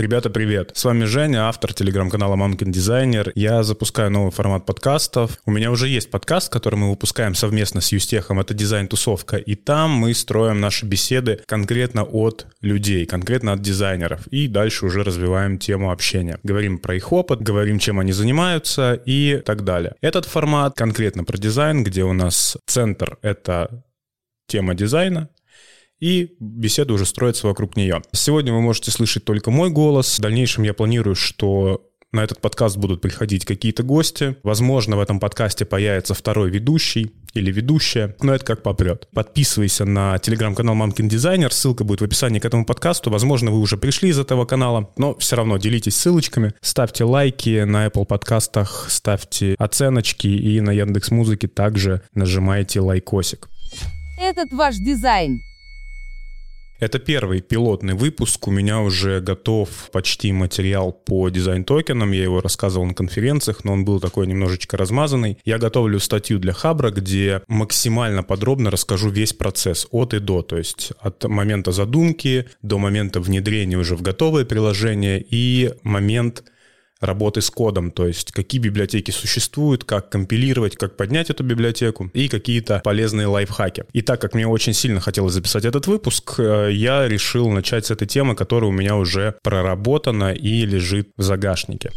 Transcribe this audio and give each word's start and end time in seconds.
Ребята, 0.00 0.30
привет! 0.30 0.70
С 0.72 0.86
вами 0.86 1.04
Женя, 1.04 1.48
автор 1.48 1.74
телеграм-канала 1.74 2.34
Мамкин 2.34 2.72
Дизайнер. 2.72 3.32
Я 3.34 3.62
запускаю 3.62 4.10
новый 4.10 4.32
формат 4.32 4.64
подкастов. 4.64 5.36
У 5.44 5.50
меня 5.50 5.70
уже 5.70 5.88
есть 5.88 6.10
подкаст, 6.10 6.50
который 6.50 6.76
мы 6.76 6.88
выпускаем 6.88 7.34
совместно 7.34 7.82
с 7.82 7.92
Юстехом. 7.92 8.40
Это 8.40 8.54
дизайн-тусовка. 8.54 9.36
И 9.36 9.56
там 9.56 9.90
мы 9.90 10.14
строим 10.14 10.58
наши 10.58 10.86
беседы 10.86 11.42
конкретно 11.44 12.04
от 12.04 12.46
людей, 12.62 13.04
конкретно 13.04 13.52
от 13.52 13.60
дизайнеров. 13.60 14.26
И 14.28 14.48
дальше 14.48 14.86
уже 14.86 15.04
развиваем 15.04 15.58
тему 15.58 15.90
общения. 15.92 16.40
Говорим 16.44 16.78
про 16.78 16.94
их 16.96 17.12
опыт, 17.12 17.42
говорим, 17.42 17.78
чем 17.78 18.00
они 18.00 18.12
занимаются 18.12 18.94
и 18.94 19.42
так 19.44 19.64
далее. 19.64 19.96
Этот 20.00 20.24
формат 20.24 20.76
конкретно 20.76 21.24
про 21.24 21.36
дизайн, 21.36 21.84
где 21.84 22.04
у 22.04 22.14
нас 22.14 22.56
центр— 22.64 23.18
это 23.20 23.84
тема 24.46 24.74
дизайна, 24.74 25.28
и 26.00 26.34
беседа 26.40 26.92
уже 26.94 27.06
строится 27.06 27.46
вокруг 27.46 27.76
нее. 27.76 28.02
Сегодня 28.12 28.52
вы 28.52 28.60
можете 28.60 28.90
слышать 28.90 29.24
только 29.24 29.50
мой 29.50 29.70
голос. 29.70 30.18
В 30.18 30.22
дальнейшем 30.22 30.64
я 30.64 30.74
планирую, 30.74 31.14
что 31.14 31.86
на 32.12 32.24
этот 32.24 32.40
подкаст 32.40 32.76
будут 32.76 33.00
приходить 33.00 33.44
какие-то 33.44 33.82
гости. 33.82 34.36
Возможно, 34.42 34.96
в 34.96 35.00
этом 35.00 35.20
подкасте 35.20 35.64
появится 35.64 36.14
второй 36.14 36.50
ведущий 36.50 37.12
или 37.34 37.52
ведущая, 37.52 38.16
но 38.20 38.34
это 38.34 38.44
как 38.44 38.62
попрет. 38.64 39.06
Подписывайся 39.14 39.84
на 39.84 40.18
телеграм-канал 40.18 40.74
Мамкин 40.74 41.08
Дизайнер, 41.08 41.52
ссылка 41.52 41.84
будет 41.84 42.00
в 42.00 42.04
описании 42.04 42.40
к 42.40 42.44
этому 42.44 42.64
подкасту. 42.64 43.10
Возможно, 43.10 43.52
вы 43.52 43.60
уже 43.60 43.76
пришли 43.76 44.08
из 44.08 44.18
этого 44.18 44.44
канала, 44.44 44.90
но 44.96 45.16
все 45.18 45.36
равно 45.36 45.58
делитесь 45.58 45.96
ссылочками, 45.96 46.52
ставьте 46.60 47.04
лайки 47.04 47.62
на 47.62 47.86
Apple 47.86 48.06
подкастах, 48.06 48.86
ставьте 48.90 49.54
оценочки 49.58 50.26
и 50.26 50.60
на 50.60 50.72
Яндекс 50.72 51.12
Музыке 51.12 51.46
также 51.46 52.02
нажимайте 52.14 52.80
лайкосик. 52.80 53.48
Этот 54.20 54.52
ваш 54.52 54.74
дизайн. 54.76 55.40
Это 56.80 56.98
первый 56.98 57.42
пилотный 57.42 57.92
выпуск. 57.92 58.48
У 58.48 58.50
меня 58.50 58.80
уже 58.80 59.20
готов 59.20 59.68
почти 59.92 60.32
материал 60.32 60.92
по 60.92 61.28
дизайн-токенам. 61.28 62.12
Я 62.12 62.22
его 62.22 62.40
рассказывал 62.40 62.86
на 62.86 62.94
конференциях, 62.94 63.64
но 63.64 63.74
он 63.74 63.84
был 63.84 64.00
такой 64.00 64.26
немножечко 64.26 64.78
размазанный. 64.78 65.36
Я 65.44 65.58
готовлю 65.58 66.00
статью 66.00 66.38
для 66.38 66.54
Хабра, 66.54 66.90
где 66.90 67.42
максимально 67.48 68.22
подробно 68.22 68.70
расскажу 68.70 69.10
весь 69.10 69.34
процесс 69.34 69.86
от 69.90 70.14
и 70.14 70.20
до. 70.20 70.40
То 70.40 70.56
есть 70.56 70.92
от 71.00 71.22
момента 71.24 71.70
задумки 71.70 72.46
до 72.62 72.78
момента 72.78 73.20
внедрения 73.20 73.76
уже 73.76 73.94
в 73.94 74.00
готовое 74.00 74.46
приложение 74.46 75.22
и 75.30 75.74
момент 75.82 76.44
работы 77.00 77.40
с 77.40 77.50
кодом, 77.50 77.90
то 77.90 78.06
есть 78.06 78.32
какие 78.32 78.60
библиотеки 78.60 79.10
существуют, 79.10 79.84
как 79.84 80.10
компилировать, 80.10 80.76
как 80.76 80.96
поднять 80.96 81.30
эту 81.30 81.44
библиотеку 81.44 82.10
и 82.12 82.28
какие-то 82.28 82.80
полезные 82.84 83.26
лайфхаки. 83.26 83.84
И 83.92 84.02
так 84.02 84.20
как 84.20 84.34
мне 84.34 84.46
очень 84.46 84.74
сильно 84.74 85.00
хотелось 85.00 85.34
записать 85.34 85.64
этот 85.64 85.86
выпуск, 85.86 86.34
э, 86.38 86.70
я 86.72 87.08
решил 87.08 87.50
начать 87.50 87.86
с 87.86 87.90
этой 87.90 88.06
темы, 88.06 88.34
которая 88.34 88.70
у 88.70 88.72
меня 88.72 88.96
уже 88.96 89.36
проработана 89.42 90.32
и 90.32 90.64
лежит 90.64 91.10
в 91.16 91.22
загашнике. 91.22 91.90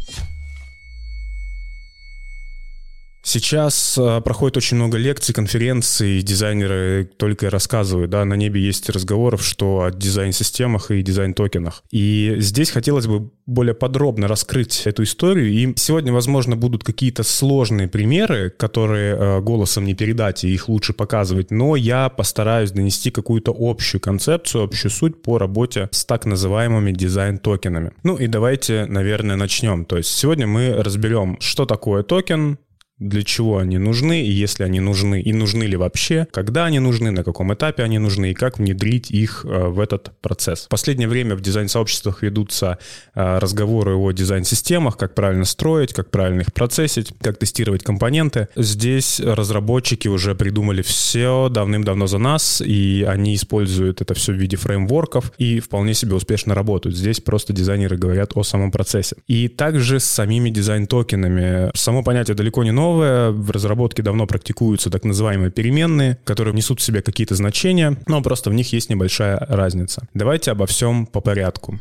Сейчас 3.24 3.96
э, 3.96 4.20
проходит 4.20 4.58
очень 4.58 4.76
много 4.76 4.98
лекций, 4.98 5.34
конференций, 5.34 6.20
дизайнеры 6.20 7.10
только 7.16 7.48
рассказывают, 7.48 8.10
да, 8.10 8.24
на 8.26 8.34
небе 8.34 8.60
есть 8.60 8.90
разговоров, 8.90 9.42
что 9.42 9.84
о 9.84 9.90
дизайн-системах 9.90 10.90
и 10.90 11.02
дизайн-токенах. 11.02 11.82
И 11.90 12.34
здесь 12.38 12.70
хотелось 12.70 13.06
бы 13.06 13.30
более 13.46 13.74
подробно 13.74 14.28
раскрыть 14.28 14.82
эту 14.84 15.04
историю, 15.04 15.50
и 15.50 15.72
сегодня, 15.76 16.12
возможно, 16.12 16.54
будут 16.54 16.84
какие-то 16.84 17.22
сложные 17.22 17.88
примеры, 17.88 18.50
которые 18.50 19.16
э, 19.16 19.40
голосом 19.40 19.86
не 19.86 19.94
передать, 19.94 20.44
и 20.44 20.52
их 20.52 20.68
лучше 20.68 20.92
показывать, 20.92 21.50
но 21.50 21.76
я 21.76 22.10
постараюсь 22.10 22.72
донести 22.72 23.10
какую-то 23.10 23.54
общую 23.58 24.02
концепцию, 24.02 24.64
общую 24.64 24.90
суть 24.90 25.22
по 25.22 25.38
работе 25.38 25.88
с 25.92 26.04
так 26.04 26.26
называемыми 26.26 26.92
дизайн-токенами. 26.92 27.92
Ну 28.02 28.16
и 28.16 28.26
давайте, 28.26 28.84
наверное, 28.84 29.36
начнем. 29.36 29.86
То 29.86 29.96
есть 29.96 30.10
сегодня 30.10 30.46
мы 30.46 30.74
разберем, 30.74 31.38
что 31.40 31.64
такое 31.64 32.02
токен, 32.02 32.58
для 32.98 33.22
чего 33.22 33.58
они 33.58 33.78
нужны, 33.78 34.22
и 34.22 34.30
если 34.30 34.62
они 34.62 34.78
нужны, 34.78 35.20
и 35.20 35.32
нужны 35.32 35.64
ли 35.64 35.76
вообще, 35.76 36.28
когда 36.30 36.64
они 36.64 36.78
нужны, 36.78 37.10
на 37.10 37.24
каком 37.24 37.52
этапе 37.52 37.82
они 37.82 37.98
нужны, 37.98 38.30
и 38.30 38.34
как 38.34 38.58
внедрить 38.58 39.10
их 39.10 39.44
э, 39.44 39.68
в 39.68 39.80
этот 39.80 40.12
процесс. 40.20 40.66
В 40.66 40.68
последнее 40.68 41.08
время 41.08 41.34
в 41.34 41.40
дизайн-сообществах 41.40 42.22
ведутся 42.22 42.78
э, 43.14 43.38
разговоры 43.38 43.96
о 43.96 44.12
дизайн-системах, 44.12 44.96
как 44.96 45.14
правильно 45.14 45.44
строить, 45.44 45.92
как 45.92 46.10
правильно 46.10 46.42
их 46.42 46.52
процессить, 46.52 47.12
как 47.20 47.36
тестировать 47.36 47.82
компоненты. 47.82 48.48
Здесь 48.54 49.20
разработчики 49.20 50.06
уже 50.06 50.36
придумали 50.36 50.82
все 50.82 51.48
давным-давно 51.50 52.06
за 52.06 52.18
нас, 52.18 52.62
и 52.64 53.04
они 53.08 53.34
используют 53.34 54.02
это 54.02 54.14
все 54.14 54.32
в 54.32 54.36
виде 54.36 54.56
фреймворков 54.56 55.32
и 55.36 55.58
вполне 55.58 55.94
себе 55.94 56.14
успешно 56.14 56.54
работают. 56.54 56.96
Здесь 56.96 57.20
просто 57.20 57.52
дизайнеры 57.52 57.96
говорят 57.96 58.32
о 58.36 58.44
самом 58.44 58.70
процессе. 58.70 59.16
И 59.26 59.48
также 59.48 59.98
с 59.98 60.04
самими 60.04 60.50
дизайн-токенами. 60.50 61.70
Само 61.74 62.04
понятие 62.04 62.36
далеко 62.36 62.62
не 62.62 62.70
новое, 62.70 62.83
новое. 62.84 63.30
В 63.30 63.50
разработке 63.50 64.02
давно 64.02 64.26
практикуются 64.26 64.90
так 64.90 65.04
называемые 65.04 65.50
переменные, 65.50 66.18
которые 66.24 66.54
несут 66.54 66.80
в 66.80 66.82
себе 66.82 67.00
какие-то 67.02 67.34
значения, 67.34 67.96
но 68.06 68.22
просто 68.22 68.50
в 68.50 68.54
них 68.54 68.72
есть 68.72 68.90
небольшая 68.90 69.38
разница. 69.48 70.06
Давайте 70.14 70.50
обо 70.50 70.66
всем 70.66 71.06
по 71.06 71.20
порядку. 71.20 71.78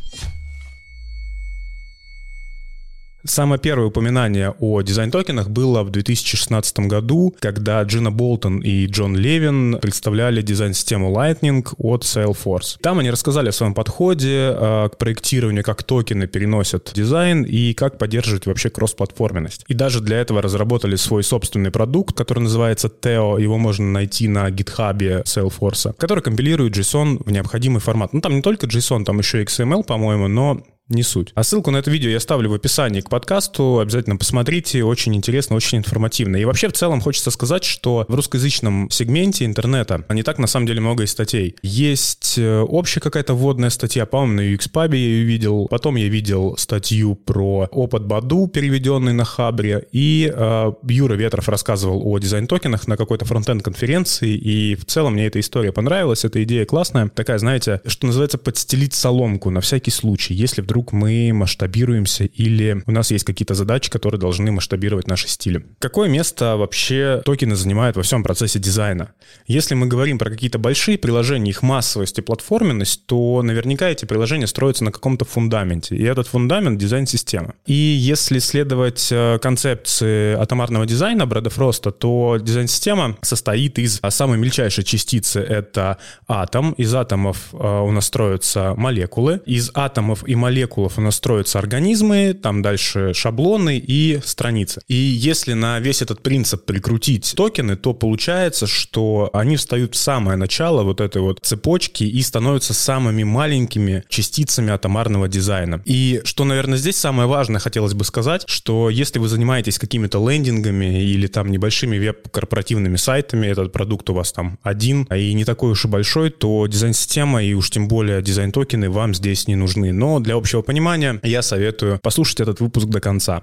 Самое 3.25 3.59
первое 3.59 3.87
упоминание 3.87 4.53
о 4.59 4.81
дизайн-токенах 4.81 5.49
было 5.49 5.83
в 5.83 5.91
2016 5.91 6.79
году, 6.79 7.33
когда 7.39 7.81
Джина 7.83 8.11
Болтон 8.11 8.59
и 8.59 8.85
Джон 8.87 9.15
Левин 9.15 9.79
представляли 9.79 10.41
дизайн-систему 10.41 11.09
Lightning 11.15 11.65
от 11.77 12.03
Salesforce. 12.03 12.79
Там 12.81 12.99
они 12.99 13.09
рассказали 13.11 13.47
о 13.49 13.53
своем 13.53 13.73
подходе 13.73 14.53
э, 14.53 14.89
к 14.91 14.97
проектированию, 14.97 15.63
как 15.63 15.83
токены 15.83 16.27
переносят 16.27 16.91
дизайн 16.93 17.43
и 17.43 17.73
как 17.73 17.97
поддерживать 17.97 18.45
вообще 18.45 18.69
кроссплатформенность. 18.69 19.63
И 19.69 19.73
даже 19.73 20.01
для 20.01 20.17
этого 20.17 20.41
разработали 20.41 20.97
свой 20.97 21.23
собственный 21.23 21.71
продукт, 21.71 22.17
который 22.17 22.39
называется 22.39 22.89
Teo. 22.89 23.41
Его 23.41 23.57
можно 23.57 23.85
найти 23.85 24.27
на 24.27 24.49
GitHub 24.49 25.23
Salesforce, 25.23 25.93
который 25.97 26.21
компилирует 26.21 26.75
JSON 26.75 27.23
в 27.23 27.31
необходимый 27.31 27.79
формат. 27.79 28.11
Ну, 28.11 28.19
там 28.19 28.35
не 28.35 28.41
только 28.41 28.67
JSON, 28.67 29.05
там 29.05 29.19
еще 29.19 29.43
XML, 29.43 29.85
по-моему, 29.85 30.27
но 30.27 30.61
не 30.93 31.03
суть. 31.03 31.31
А 31.35 31.43
ссылку 31.43 31.71
на 31.71 31.77
это 31.77 31.91
видео 31.91 32.09
я 32.09 32.19
ставлю 32.19 32.49
в 32.49 32.53
описании 32.53 33.01
к 33.01 33.09
подкасту. 33.09 33.79
Обязательно 33.79 34.17
посмотрите. 34.17 34.83
Очень 34.83 35.15
интересно, 35.15 35.55
очень 35.55 35.79
информативно. 35.79 36.37
И 36.37 36.45
вообще 36.45 36.67
в 36.67 36.73
целом 36.73 37.01
хочется 37.01 37.31
сказать, 37.31 37.63
что 37.63 38.05
в 38.07 38.15
русскоязычном 38.15 38.89
сегменте 38.89 39.45
интернета 39.45 40.03
не 40.09 40.23
так 40.23 40.37
на 40.39 40.47
самом 40.47 40.67
деле 40.67 40.81
много 40.81 41.03
и 41.03 41.07
статей. 41.07 41.55
Есть 41.61 42.35
э, 42.37 42.59
общая 42.59 42.99
какая-то 42.99 43.33
вводная 43.33 43.69
статья, 43.69 44.05
по-моему, 44.05 44.33
на 44.33 44.53
UXPub 44.53 44.89
я 44.91 44.97
ее 44.97 45.23
видел. 45.23 45.67
Потом 45.69 45.95
я 45.95 46.07
видел 46.07 46.55
статью 46.57 47.15
про 47.15 47.67
опыт 47.71 48.05
Баду, 48.05 48.47
переведенный 48.47 49.13
на 49.13 49.25
Хабре. 49.25 49.87
И 49.91 50.31
э, 50.33 50.73
Юра 50.87 51.15
Ветров 51.15 51.49
рассказывал 51.49 52.01
о 52.07 52.19
дизайн-токенах 52.19 52.87
на 52.87 52.97
какой-то 52.97 53.25
фронтенд 53.25 53.63
конференции. 53.63 54.35
И 54.35 54.75
в 54.75 54.85
целом 54.85 55.13
мне 55.13 55.27
эта 55.27 55.39
история 55.39 55.71
понравилась. 55.71 56.25
Эта 56.25 56.43
идея 56.43 56.65
классная. 56.65 57.09
Такая, 57.09 57.37
знаете, 57.37 57.81
что 57.85 58.07
называется, 58.07 58.37
подстелить 58.37 58.93
соломку 58.93 59.49
на 59.49 59.61
всякий 59.61 59.91
случай. 59.91 60.33
Если 60.33 60.61
вдруг 60.61 60.82
вдруг 60.83 60.91
мы 60.91 61.31
масштабируемся 61.33 62.25
или 62.25 62.83
у 62.85 62.91
нас 62.91 63.11
есть 63.11 63.23
какие-то 63.23 63.53
задачи, 63.53 63.89
которые 63.89 64.19
должны 64.19 64.51
масштабировать 64.51 65.07
наши 65.07 65.27
стили. 65.27 65.65
Какое 65.79 66.09
место 66.09 66.57
вообще 66.57 67.21
токены 67.23 67.55
занимают 67.55 67.95
во 67.95 68.03
всем 68.03 68.23
процессе 68.23 68.59
дизайна? 68.59 69.13
Если 69.47 69.75
мы 69.75 69.87
говорим 69.87 70.17
про 70.17 70.29
какие-то 70.29 70.59
большие 70.59 70.97
приложения, 70.97 71.51
их 71.51 71.61
массовость 71.61 72.19
и 72.19 72.21
платформенность, 72.21 73.05
то 73.05 73.41
наверняка 73.41 73.89
эти 73.89 74.05
приложения 74.05 74.47
строятся 74.47 74.83
на 74.83 74.91
каком-то 74.91 75.25
фундаменте. 75.25 75.95
И 75.95 76.03
этот 76.03 76.27
фундамент— 76.27 76.79
дизайн-система. 76.79 77.53
И 77.65 77.73
если 77.73 78.39
следовать 78.39 79.09
э, 79.11 79.39
концепции 79.41 80.35
атомарного 80.35 80.85
дизайна 80.85 81.25
Брэда 81.25 81.49
Фроста, 81.49 81.91
то 81.91 82.37
дизайн-система 82.41 83.17
состоит 83.21 83.79
из 83.79 83.99
а, 84.01 84.11
самой 84.11 84.37
мельчайшей 84.37 84.83
частицы— 84.83 85.39
это 85.59 85.97
атом. 86.27 86.73
Из 86.73 86.93
атомов 86.93 87.37
э, 87.53 87.57
у 87.57 87.91
нас 87.91 88.05
строятся 88.05 88.73
молекулы. 88.75 89.41
Из 89.45 89.71
атомов 89.73 90.27
и 90.27 90.35
молекул 90.35 90.62
молекулов 90.63 90.97
у 90.97 91.01
нас 91.01 91.15
строятся 91.15 91.59
организмы, 91.59 92.33
там 92.33 92.61
дальше 92.61 93.13
шаблоны 93.13 93.77
и 93.77 94.19
страницы. 94.23 94.81
И 94.87 94.95
если 94.95 95.53
на 95.53 95.79
весь 95.79 96.01
этот 96.01 96.21
принцип 96.21 96.65
прикрутить 96.65 97.33
токены, 97.35 97.75
то 97.75 97.93
получается, 97.93 98.65
что 98.65 99.29
они 99.33 99.57
встают 99.57 99.95
в 99.95 99.97
самое 99.97 100.37
начало 100.37 100.83
вот 100.83 101.01
этой 101.01 101.21
вот 101.21 101.39
цепочки 101.41 102.03
и 102.05 102.21
становятся 102.21 102.73
самыми 102.73 103.23
маленькими 103.23 104.03
частицами 104.07 104.71
атомарного 104.71 105.27
дизайна. 105.27 105.81
И 105.85 106.21
что, 106.23 106.45
наверное, 106.45 106.77
здесь 106.77 106.95
самое 106.95 107.27
важное 107.27 107.59
хотелось 107.59 107.93
бы 107.93 108.05
сказать, 108.05 108.43
что 108.47 108.89
если 108.89 109.19
вы 109.19 109.27
занимаетесь 109.27 109.79
какими-то 109.79 110.19
лендингами 110.29 111.03
или 111.03 111.27
там 111.27 111.51
небольшими 111.51 111.97
веб-корпоративными 111.97 112.95
сайтами, 112.95 113.47
этот 113.47 113.73
продукт 113.73 114.09
у 114.09 114.13
вас 114.13 114.31
там 114.31 114.57
один, 114.63 115.07
а 115.09 115.17
и 115.17 115.33
не 115.33 115.43
такой 115.43 115.71
уж 115.71 115.85
и 115.85 115.87
большой, 115.87 116.29
то 116.29 116.67
дизайн-система 116.67 117.43
и 117.43 117.53
уж 117.53 117.69
тем 117.69 117.87
более 117.87 118.21
дизайн-токены 118.21 118.89
вам 118.89 119.13
здесь 119.13 119.47
не 119.47 119.55
нужны. 119.55 119.91
Но 119.91 120.19
для 120.19 120.35
общего 120.35 120.52
понимания, 120.61 121.19
я 121.23 121.41
советую 121.41 121.99
послушать 121.99 122.41
этот 122.41 122.59
выпуск 122.59 122.87
до 122.87 122.99
конца. 122.99 123.41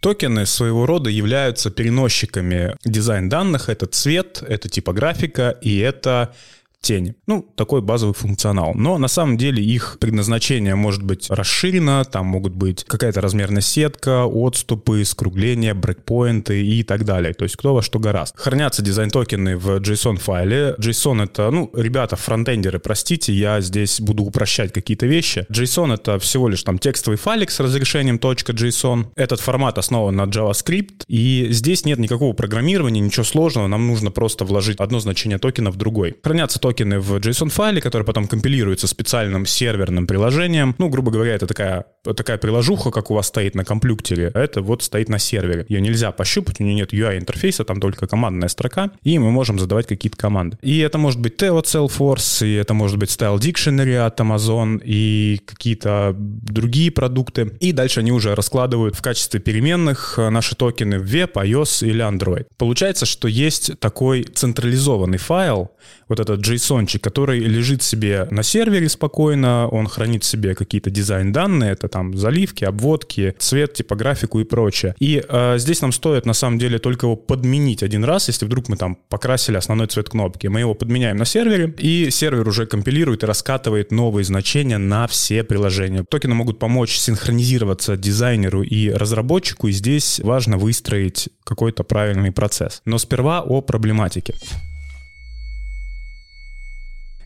Токены 0.00 0.46
своего 0.46 0.86
рода 0.86 1.10
являются 1.10 1.70
переносчиками 1.70 2.74
дизайн 2.84 3.28
данных. 3.28 3.68
Это 3.68 3.86
цвет, 3.86 4.42
это 4.46 4.68
типографика 4.68 5.50
и 5.60 5.78
это 5.78 6.34
тени. 6.80 7.14
Ну, 7.26 7.46
такой 7.56 7.82
базовый 7.82 8.14
функционал. 8.14 8.72
Но 8.74 8.98
на 8.98 9.08
самом 9.08 9.36
деле 9.36 9.62
их 9.62 9.98
предназначение 10.00 10.74
может 10.74 11.02
быть 11.02 11.28
расширено, 11.30 12.04
там 12.04 12.26
могут 12.26 12.54
быть 12.54 12.84
какая-то 12.84 13.20
размерная 13.20 13.60
сетка, 13.60 14.24
отступы, 14.24 15.04
скругления, 15.04 15.74
брейкпоинты 15.74 16.64
и 16.64 16.82
так 16.82 17.04
далее. 17.04 17.34
То 17.34 17.44
есть 17.44 17.56
кто 17.56 17.74
во 17.74 17.82
что 17.82 17.98
горазд. 17.98 18.34
Хранятся 18.36 18.82
дизайн-токены 18.82 19.56
в 19.56 19.78
JSON-файле. 19.80 20.76
JSON— 20.78 21.22
это, 21.24 21.50
ну, 21.50 21.70
ребята, 21.74 22.16
фронтендеры, 22.16 22.78
простите, 22.78 23.32
я 23.32 23.60
здесь 23.60 24.00
буду 24.00 24.24
упрощать 24.24 24.72
какие-то 24.72 25.06
вещи. 25.06 25.46
JSON— 25.50 25.94
это 25.94 26.18
всего 26.18 26.48
лишь 26.48 26.62
там 26.62 26.78
текстовый 26.78 27.18
файлик 27.18 27.50
с 27.50 27.60
разрешением 27.60 28.16
.json. 28.16 29.06
Этот 29.16 29.40
формат 29.40 29.78
основан 29.78 30.16
на 30.16 30.22
JavaScript, 30.22 31.04
и 31.08 31.48
здесь 31.50 31.84
нет 31.84 31.98
никакого 31.98 32.32
программирования, 32.32 33.00
ничего 33.00 33.24
сложного, 33.24 33.66
нам 33.66 33.86
нужно 33.86 34.10
просто 34.10 34.44
вложить 34.44 34.78
одно 34.80 35.00
значение 35.00 35.38
токена 35.38 35.70
в 35.70 35.76
другой. 35.76 36.16
Хранятся 36.22 36.58
токены 36.58 36.69
в 36.78 37.16
JSON-файле, 37.16 37.80
который 37.80 38.04
потом 38.04 38.26
компилируется 38.26 38.86
специальным 38.86 39.46
серверным 39.46 40.06
приложением. 40.06 40.74
Ну, 40.78 40.88
грубо 40.88 41.10
говоря, 41.10 41.34
это 41.34 41.46
такая, 41.46 41.86
такая 42.02 42.38
приложуха, 42.38 42.90
как 42.90 43.10
у 43.10 43.14
вас 43.14 43.26
стоит 43.26 43.54
на 43.54 43.64
компьютере, 43.64 44.30
это 44.34 44.62
вот 44.62 44.82
стоит 44.82 45.08
на 45.08 45.18
сервере. 45.18 45.66
Ее 45.68 45.80
нельзя 45.80 46.12
пощупать, 46.12 46.60
у 46.60 46.64
нее 46.64 46.74
нет 46.74 46.92
UI-интерфейса, 46.92 47.64
там 47.64 47.80
только 47.80 48.06
командная 48.06 48.48
строка, 48.48 48.90
и 49.02 49.18
мы 49.18 49.30
можем 49.30 49.58
задавать 49.58 49.86
какие-то 49.86 50.16
команды. 50.16 50.58
И 50.62 50.78
это 50.78 50.98
может 50.98 51.20
быть 51.20 51.36
T 51.36 51.50
от 51.50 51.66
Salesforce, 51.66 52.46
и 52.46 52.54
это 52.54 52.74
может 52.74 52.98
быть 52.98 53.10
Style 53.10 53.38
Dictionary 53.38 53.96
от 53.96 54.20
Amazon, 54.20 54.80
и 54.84 55.40
какие-то 55.44 56.14
другие 56.16 56.90
продукты. 56.90 57.52
И 57.60 57.72
дальше 57.72 58.00
они 58.00 58.12
уже 58.12 58.34
раскладывают 58.34 58.96
в 58.96 59.02
качестве 59.02 59.40
переменных 59.40 60.18
наши 60.18 60.54
токены 60.54 60.98
в 60.98 61.04
Web, 61.04 61.32
iOS 61.32 61.86
или 61.86 62.04
Android. 62.04 62.46
Получается, 62.56 63.06
что 63.06 63.28
есть 63.28 63.78
такой 63.80 64.24
централизованный 64.24 65.18
файл, 65.18 65.70
вот 66.08 66.20
этот 66.20 66.40
JSON, 66.40 66.59
который 66.98 67.40
лежит 67.40 67.82
себе 67.82 68.26
на 68.30 68.42
сервере 68.42 68.88
спокойно, 68.88 69.68
он 69.68 69.86
хранит 69.86 70.24
себе 70.24 70.54
какие-то 70.54 70.90
дизайн-данные, 70.90 71.72
это 71.72 71.88
там 71.88 72.16
заливки, 72.16 72.64
обводки, 72.64 73.34
цвет, 73.38 73.74
типографику 73.74 74.40
и 74.40 74.44
прочее. 74.44 74.94
И 74.98 75.22
э, 75.26 75.58
здесь 75.58 75.82
нам 75.82 75.92
стоит 75.92 76.26
на 76.26 76.32
самом 76.32 76.58
деле 76.58 76.78
только 76.78 77.06
его 77.06 77.16
подменить 77.16 77.82
один 77.82 78.04
раз, 78.04 78.28
если 78.28 78.46
вдруг 78.46 78.68
мы 78.68 78.76
там 78.76 78.96
покрасили 79.08 79.56
основной 79.56 79.86
цвет 79.86 80.08
кнопки. 80.08 80.46
Мы 80.46 80.60
его 80.60 80.74
подменяем 80.74 81.16
на 81.16 81.24
сервере, 81.24 81.74
и 81.78 82.10
сервер 82.10 82.46
уже 82.46 82.66
компилирует 82.66 83.22
и 83.22 83.26
раскатывает 83.26 83.92
новые 83.92 84.24
значения 84.24 84.78
на 84.78 85.06
все 85.06 85.44
приложения. 85.44 86.04
Токены 86.04 86.34
могут 86.34 86.58
помочь 86.58 86.96
синхронизироваться 86.96 87.96
дизайнеру 87.96 88.62
и 88.62 88.90
разработчику, 88.90 89.68
и 89.68 89.72
здесь 89.72 90.20
важно 90.20 90.58
выстроить 90.58 91.28
какой-то 91.44 91.84
правильный 91.84 92.32
процесс. 92.32 92.82
Но 92.84 92.98
сперва 92.98 93.42
о 93.42 93.60
проблематике. 93.60 94.34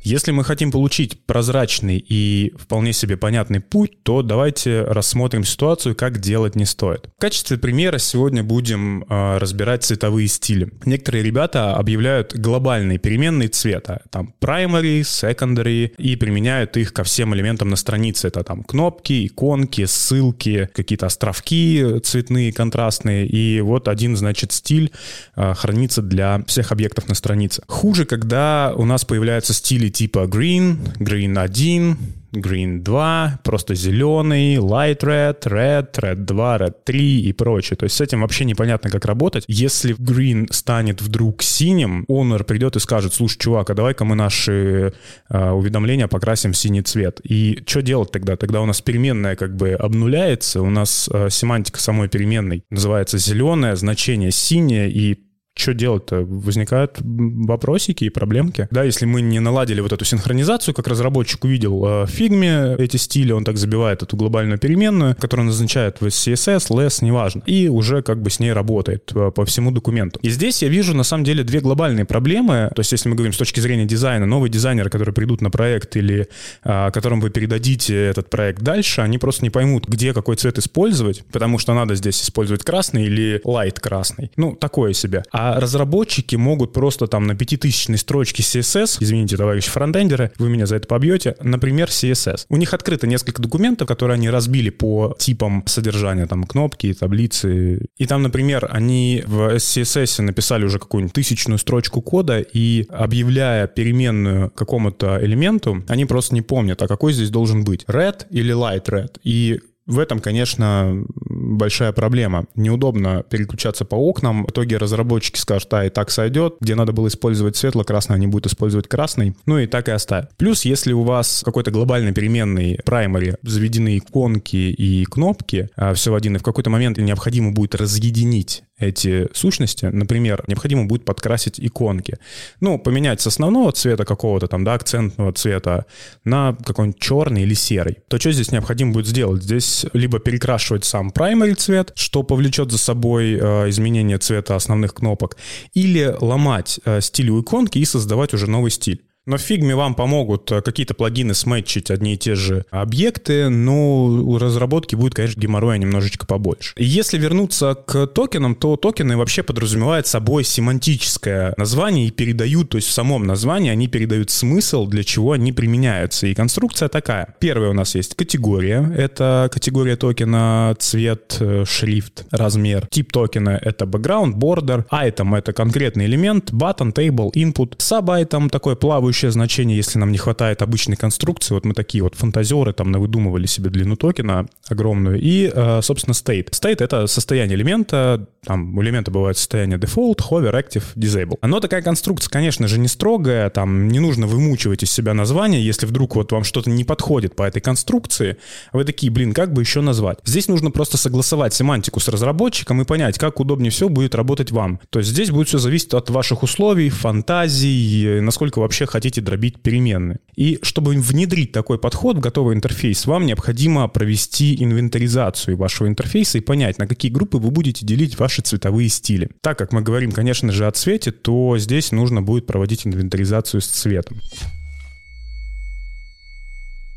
Если 0.05 0.33
мы 0.33 0.45
хотим 0.45 0.71
получить 0.71 1.25
прозрачный 1.25 1.97
и 1.97 2.53
вполне 2.59 2.93
себе 2.93 3.17
понятный 3.17 3.61
путь, 3.61 4.03
то 4.03 4.21
давайте 4.21 4.83
рассмотрим 4.83 5.45
ситуацию, 5.45 5.95
как 5.95 6.19
делать 6.21 6.57
не 6.57 6.67
стоит. 6.67 7.09
В 7.17 7.21
качестве 7.21 7.57
примера 7.57 7.97
сегодня 7.97 8.45
будем 8.45 9.05
э, 9.05 9.39
разбирать 9.39 9.83
цветовые 9.83 10.29
стили. 10.29 10.71
Некоторые 10.85 11.25
ребята 11.25 11.75
объявляют 11.75 12.37
глобальные 12.37 12.99
переменные 12.99 13.49
цвета, 13.49 14.03
там 14.11 14.35
primary, 14.43 15.01
secondary, 15.01 15.95
и 15.97 16.17
применяют 16.17 16.77
их 16.77 16.93
ко 16.93 17.03
всем 17.03 17.35
элементам 17.35 17.71
на 17.71 17.77
странице. 17.77 18.29
Это 18.29 18.45
там 18.45 18.63
кнопки, 18.63 19.27
иконки, 19.27 19.87
ссылки, 19.87 20.69
какие-то 20.75 21.07
островки 21.07 21.99
цветные, 22.03 22.53
контрастные. 22.53 23.27
И 23.27 23.63
вот 23.63 23.89
один, 23.89 24.19
значит, 24.19 24.53
стиль 24.53 24.93
э, 25.35 25.55
хранится 25.55 26.03
для 26.03 26.45
всех 26.47 26.73
объектов 26.73 27.09
на 27.09 27.15
странице. 27.15 27.63
Хуже, 27.69 28.05
когда 28.05 28.75
у 28.77 28.85
нас 28.85 29.07
появляются 29.07 29.55
стили 29.55 29.94
типа 29.95 30.27
Green, 30.27 30.77
Green 30.99 31.39
1, 31.39 31.97
Green 32.35 32.83
2, 32.83 33.41
просто 33.43 33.75
зеленый, 33.75 34.57
Light 34.57 35.01
Red, 35.01 35.43
Red, 35.45 35.93
Red 35.93 36.17
2, 36.17 36.59
Red 36.59 36.75
3 36.85 37.21
и 37.21 37.33
прочее. 37.33 37.77
То 37.77 37.85
есть 37.85 37.97
с 37.97 38.01
этим 38.01 38.21
вообще 38.21 38.45
непонятно, 38.45 38.91
как 38.91 39.05
работать. 39.05 39.45
Если 39.49 39.95
Green 39.95 40.53
станет 40.53 41.01
вдруг 41.01 41.43
синим, 41.43 42.05
Honor 42.09 42.45
придет 42.45 42.77
и 42.77 42.81
скажет, 42.81 43.15
слушай, 43.15 43.39
чувак, 43.39 43.71
а 43.71 43.75
давай-ка 43.75 44.05
мы 44.05 44.15
наши 44.15 44.93
э, 45.31 45.51
уведомления 45.51 46.09
покрасим 46.09 46.53
в 46.53 46.57
синий 46.57 46.83
цвет. 46.83 47.21
И 47.25 47.63
что 47.67 47.83
делать 47.83 48.11
тогда? 48.11 48.37
Тогда 48.37 48.61
у 48.61 48.67
нас 48.67 48.81
переменная 48.81 49.37
как 49.37 49.57
бы 49.57 49.73
обнуляется, 49.73 50.61
у 50.61 50.71
нас 50.71 51.09
э, 51.13 51.31
семантика 51.31 51.81
самой 51.81 52.09
переменной 52.09 52.65
называется 52.71 53.19
зеленое, 53.19 53.77
значение 53.77 54.31
синее, 54.31 54.91
и 54.91 55.19
что 55.57 55.73
делать-то? 55.73 56.25
Возникают 56.25 56.99
вопросики 57.01 58.05
и 58.05 58.11
проблемки. 58.11 58.67
Да, 58.71 58.83
если 58.83 59.07
мы 59.07 59.23
не 59.23 59.39
наладили 59.39 59.81
вот 59.81 59.93
эту 59.93 60.05
синхронизацию, 60.05 60.75
как 60.75 60.89
разработчик 60.89 61.45
увидел 61.45 61.85
э, 61.85 62.05
в 62.07 62.09
фигме 62.09 62.75
эти 62.79 62.97
стили, 62.97 63.31
он 63.31 63.45
так 63.45 63.57
забивает 63.57 64.03
эту 64.03 64.17
глобальную 64.17 64.59
переменную, 64.59 65.15
которую 65.15 65.47
назначает 65.47 66.01
в 66.01 66.07
CSS, 66.07 66.71
less, 66.71 67.05
неважно, 67.05 67.43
и 67.47 67.69
уже 67.69 68.03
как 68.03 68.21
бы 68.21 68.31
с 68.31 68.41
ней 68.41 68.53
работает 68.53 69.13
э, 69.15 69.31
по 69.31 69.45
всему 69.45 69.71
документу. 69.71 70.19
И 70.23 70.31
здесь 70.31 70.63
я 70.63 70.69
вижу 70.69 70.95
на 70.95 71.05
самом 71.05 71.25
деле 71.25 71.45
две 71.45 71.61
глобальные 71.61 72.05
проблемы. 72.05 72.73
То 72.75 72.81
есть 72.81 72.91
если 72.91 73.09
мы 73.09 73.15
говорим 73.15 73.33
с 73.33 73.39
точки 73.39 73.61
зрения 73.61 73.85
дизайна, 73.85 74.27
новые 74.27 74.51
дизайнеры, 74.51 74.91
которые 74.91 75.15
придут 75.15 75.41
на 75.41 75.51
проект 75.51 75.97
или 75.97 76.29
а, 76.65 76.91
которым 76.91 77.21
вы 77.21 77.31
передадите 77.31 77.95
этот 78.07 78.29
проект 78.29 78.63
дальше, 78.63 79.03
они 79.03 79.19
просто 79.19 79.45
не 79.45 79.51
поймут, 79.51 79.87
где 79.87 80.13
какой 80.13 80.35
цвет 80.35 80.59
использовать, 80.59 81.25
потому 81.31 81.59
что 81.59 81.75
надо 81.75 81.95
здесь 81.95 82.21
использовать 82.23 82.65
красный 82.65 83.05
или 83.05 83.41
light 83.45 83.79
красный. 83.81 84.33
Ну, 84.37 84.57
такое 84.57 84.93
себе. 84.95 85.23
А 85.31 85.44
а 85.45 85.61
разработчики 85.61 86.37
могут 86.37 86.73
просто 86.73 87.07
там 87.07 87.27
на 87.27 87.35
пятитысячной 87.35 87.99
строчке 87.99 88.43
CSS, 88.43 88.97
извините, 89.01 89.37
товарищи 89.37 89.69
фронтендеры, 89.69 90.33
вы 90.39 90.49
меня 90.49 90.65
за 90.65 90.77
это 90.77 90.89
побьете, 90.89 91.37
например, 91.43 91.89
CSS. 91.89 92.47
У 92.49 92.57
них 92.57 92.73
открыто 92.73 93.07
несколько 93.07 93.43
документов, 93.43 93.87
которые 93.87 94.15
они 94.15 94.31
разбили 94.31 94.71
по 94.71 95.15
типам 95.19 95.63
содержания, 95.67 96.27
там 96.27 96.45
кнопки, 96.45 96.95
таблицы. 96.95 97.85
И 97.99 98.07
там, 98.07 98.23
например, 98.23 98.71
они 98.73 99.23
в 99.27 99.57
CSS 99.57 100.23
написали 100.23 100.65
уже 100.65 100.79
какую-нибудь 100.79 101.13
тысячную 101.13 101.59
строчку 101.59 102.01
кода, 102.01 102.41
и 102.41 102.87
объявляя 102.89 103.67
переменную 103.67 104.51
какому-то 104.51 105.19
элементу, 105.23 105.85
они 105.89 106.07
просто 106.07 106.35
не 106.35 106.41
помнят, 106.41 106.81
а 106.81 106.89
какой 106.89 107.13
здесь 107.13 107.29
должен 107.29 107.65
быть, 107.65 107.85
red 107.85 108.25
или 108.31 108.55
light 108.55 108.87
red. 108.87 109.19
И 109.23 109.61
в 109.87 109.99
этом, 109.99 110.21
конечно, 110.21 111.05
большая 111.15 111.93
проблема. 111.93 112.47
Неудобно 112.55 113.23
переключаться 113.29 113.85
по 113.85 113.97
окнам. 113.97 114.47
В 114.47 114.51
итоге 114.51 114.79
разработчики 114.79 115.39
скажут, 115.39 115.73
а, 115.75 115.85
и 115.85 115.91
так 115.91 116.11
сойдет. 116.11 116.57
Где 116.61 116.75
надо 116.75 116.93
было 116.93 117.09
использовать 117.09 117.57
светло-красный, 117.57 118.17
они 118.17 118.27
будут 118.27 118.47
использовать 118.47 118.89
красный. 118.89 119.37
Ну 119.45 119.59
и 119.59 119.67
так 119.67 119.89
и 119.89 119.93
оставят. 119.93 120.31
Плюс, 120.39 120.65
если 120.65 120.93
у 120.93 121.03
вас 121.03 121.43
какой-то 121.45 121.71
глобальный 121.71 122.13
переменный 122.13 122.77
primary, 122.77 123.37
заведены 123.43 123.99
иконки 123.99 124.57
и 124.57 125.05
кнопки, 125.05 125.69
а 125.77 125.93
все 125.93 126.13
в 126.13 126.15
один, 126.15 126.37
и 126.37 126.39
в 126.39 126.43
какой-то 126.43 126.71
момент 126.71 126.97
необходимо 126.97 127.53
будет 127.53 127.75
разъединить 127.75 128.65
эти 128.79 129.29
сущности, 129.33 129.87
например, 129.87 130.43
необходимо 130.49 130.85
будет 130.87 131.05
подкрасить 131.05 131.61
иконки. 131.61 132.19
Ну, 132.61 132.79
поменять 132.79 133.21
с 133.21 133.27
основного 133.27 133.71
цвета 133.73 134.05
какого-то 134.05 134.49
там, 134.49 134.65
да, 134.65 134.75
акцентного 134.75 135.33
цвета 135.33 135.87
на 136.25 136.57
какой-нибудь 136.65 137.01
черный 137.01 137.43
или 137.43 137.55
серый. 137.55 137.99
То 138.09 138.19
что 138.19 138.33
здесь 138.33 138.51
необходимо 138.51 138.93
будет 138.93 139.07
сделать? 139.07 139.43
Здесь 139.43 139.87
либо 139.93 140.19
перекрашивать 140.19 140.85
сам 140.85 141.11
primary 141.11 141.55
цвет, 141.55 141.93
что 141.95 142.25
повлечет 142.25 142.73
за 142.73 142.79
собой 142.79 143.35
э, 143.35 143.69
изменение 143.69 144.19
цвета 144.19 144.57
основных 144.57 144.95
кнопок, 144.95 145.37
или 145.73 146.15
ломать 146.21 146.81
э, 146.85 147.01
стиль 147.01 147.31
у 147.31 147.41
иконки 147.41 147.79
и 147.79 147.85
создавать 147.85 148.35
уже 148.35 148.49
новый 148.51 148.73
стиль. 148.73 149.03
Но 149.27 149.39
в 149.39 149.41
фигме 149.41 149.75
вам 149.75 149.95
помогут 149.95 150.53
э, 150.53 150.61
какие-то 150.61 150.93
плагины 150.93 151.33
сметчить 151.33 151.91
одни 151.91 152.13
и 152.13 152.19
те 152.19 152.35
же 152.35 152.67
объекты, 152.71 153.49
но 153.49 154.05
у 154.05 154.37
разработки 154.37 154.97
будет, 154.97 155.15
конечно, 155.15 155.41
геморроя 155.41 155.79
немножечко 155.79 156.27
побольше. 156.27 156.75
Если 156.77 157.17
вернуться 157.17 157.75
к 157.75 158.07
токенам, 158.09 158.55
то 158.55 158.77
токены 158.77 159.17
вообще 159.17 159.43
подразумевают 159.43 160.07
собой 160.07 160.45
семантическое 160.45 161.55
название 161.57 162.09
и 162.09 162.11
передают, 162.11 162.69
то 162.69 162.77
есть 162.77 162.89
в 162.89 162.93
самом 162.93 163.27
названии 163.27 163.71
они 163.71 163.89
передают 163.89 164.29
смысл, 164.29 164.87
для 164.87 165.03
чего 165.03 165.33
они 165.33 165.53
применяются. 165.53 166.27
И 166.27 166.35
конструкция 166.35 166.91
такая. 166.91 167.35
Первая 167.39 167.71
у 167.71 167.75
нас 167.75 167.95
есть 167.95 168.17
категория. 168.17 168.93
Это 168.95 169.49
категория 169.51 169.97
токена, 169.97 170.77
цвет, 170.79 171.39
э, 171.41 171.65
шрифт, 171.67 172.27
размер. 172.31 172.89
Тип 172.91 173.11
токена— 173.11 173.59
это 173.63 173.87
background, 173.87 174.35
border. 174.35 174.85
Item— 174.93 175.35
это 175.39 175.55
конкретный 175.55 176.05
элемент, 176.05 176.51
button, 176.51 176.93
table, 176.93 177.33
input. 177.33 177.79
Sub-item— 177.79 178.49
такой 178.51 178.77
плавающий 178.77 179.14
следующее 179.15 179.31
значение, 179.31 179.77
если 179.77 179.99
нам 179.99 180.11
не 180.11 180.19
хватает 180.19 180.61
обычной 180.61 180.97
конструкции, 180.97 181.55
вот 181.55 181.65
мы 181.65 181.73
такие 181.73 182.03
вот 182.03 182.17
фантазеры 182.17 182.73
там 182.73 182.91
навыдумывали 182.91 183.47
себе 183.47 183.71
длину 183.71 183.95
токена 183.95 184.47
огромную, 184.69 185.21
и, 185.21 185.51
э, 185.55 185.83
собственно, 185.83 186.15
state. 186.15 186.51
State— 186.51 186.79
это 186.83 187.07
состояние 187.07 187.57
элемента, 187.57 188.27
там 188.45 188.77
у 188.77 188.83
элемента 188.83 189.11
бывает 189.11 189.39
состояние 189.39 189.79
default, 189.79 190.21
hover, 190.31 190.53
active, 190.53 190.83
disable. 190.97 191.39
Но 191.43 191.61
такая 191.61 191.83
конструкция, 191.83 192.29
конечно 192.29 192.67
же, 192.67 192.79
не 192.81 192.89
строгая, 192.89 193.51
там 193.51 193.87
не 193.89 194.01
нужно 194.01 194.27
вымучивать 194.27 194.83
из 194.83 194.91
себя 194.91 195.15
название, 195.15 195.65
если 195.65 195.87
вдруг 195.87 196.17
вот 196.17 196.33
вам 196.33 196.43
что-то 196.43 196.71
не 196.71 196.83
подходит 196.83 197.37
по 197.37 197.45
этой 197.45 197.61
конструкции, 197.61 198.37
вы 198.73 198.85
такие, 198.85 199.13
блин, 199.13 199.33
как 199.33 199.53
бы 199.53 199.63
еще 199.63 199.81
назвать? 199.81 200.19
Здесь 200.25 200.49
нужно 200.49 200.73
просто 200.73 200.97
согласовать 200.97 201.55
семантику 201.55 202.01
с 202.01 202.09
разработчиком 202.09 202.83
и 202.83 202.85
понять, 202.85 203.19
как 203.19 203.39
удобнее 203.39 203.71
всего 203.71 203.89
будет 203.89 204.17
работать 204.17 204.51
вам. 204.51 204.81
То 204.91 204.99
есть 204.99 205.11
здесь 205.11 205.31
будет 205.31 205.47
все 205.47 205.59
зависеть 205.59 205.95
от 205.95 206.11
ваших 206.11 206.43
условий, 206.43 206.91
фантазий, 206.91 208.21
насколько 208.21 208.59
вообще 208.59 208.87
хотите 208.87 209.04
хотите 209.05 209.21
дробить 209.21 209.61
переменные. 209.61 210.21
И 210.35 210.59
чтобы 210.63 210.93
внедрить 210.93 211.53
такой 211.53 211.79
подход 211.79 212.17
в 212.17 212.21
готовый 212.21 212.57
интерфейс, 212.57 213.05
вам 213.05 213.27
необходимо 213.27 213.87
провести 213.89 214.57
инвентаризацию 214.65 215.59
вашего 215.59 215.89
интерфейса 215.89 216.39
и 216.39 216.41
понять, 216.41 216.79
на 216.79 216.87
какие 216.87 217.13
группы 217.13 217.37
вы 217.37 217.51
будете 217.51 217.85
делить 217.85 218.19
ваши 218.19 218.41
цветовые 218.41 218.89
стили. 218.89 219.29
Так 219.43 219.59
как 219.59 219.73
мы 219.73 219.83
говорим, 219.83 220.11
конечно 220.11 220.53
же, 220.53 220.67
о 220.67 220.71
цвете, 220.71 221.13
то 221.13 221.59
здесь 221.59 221.93
нужно 221.93 222.23
будет 222.23 222.47
проводить 222.47 222.87
инвентаризацию 222.87 223.61
с 223.61 223.67
цветом. 223.67 224.17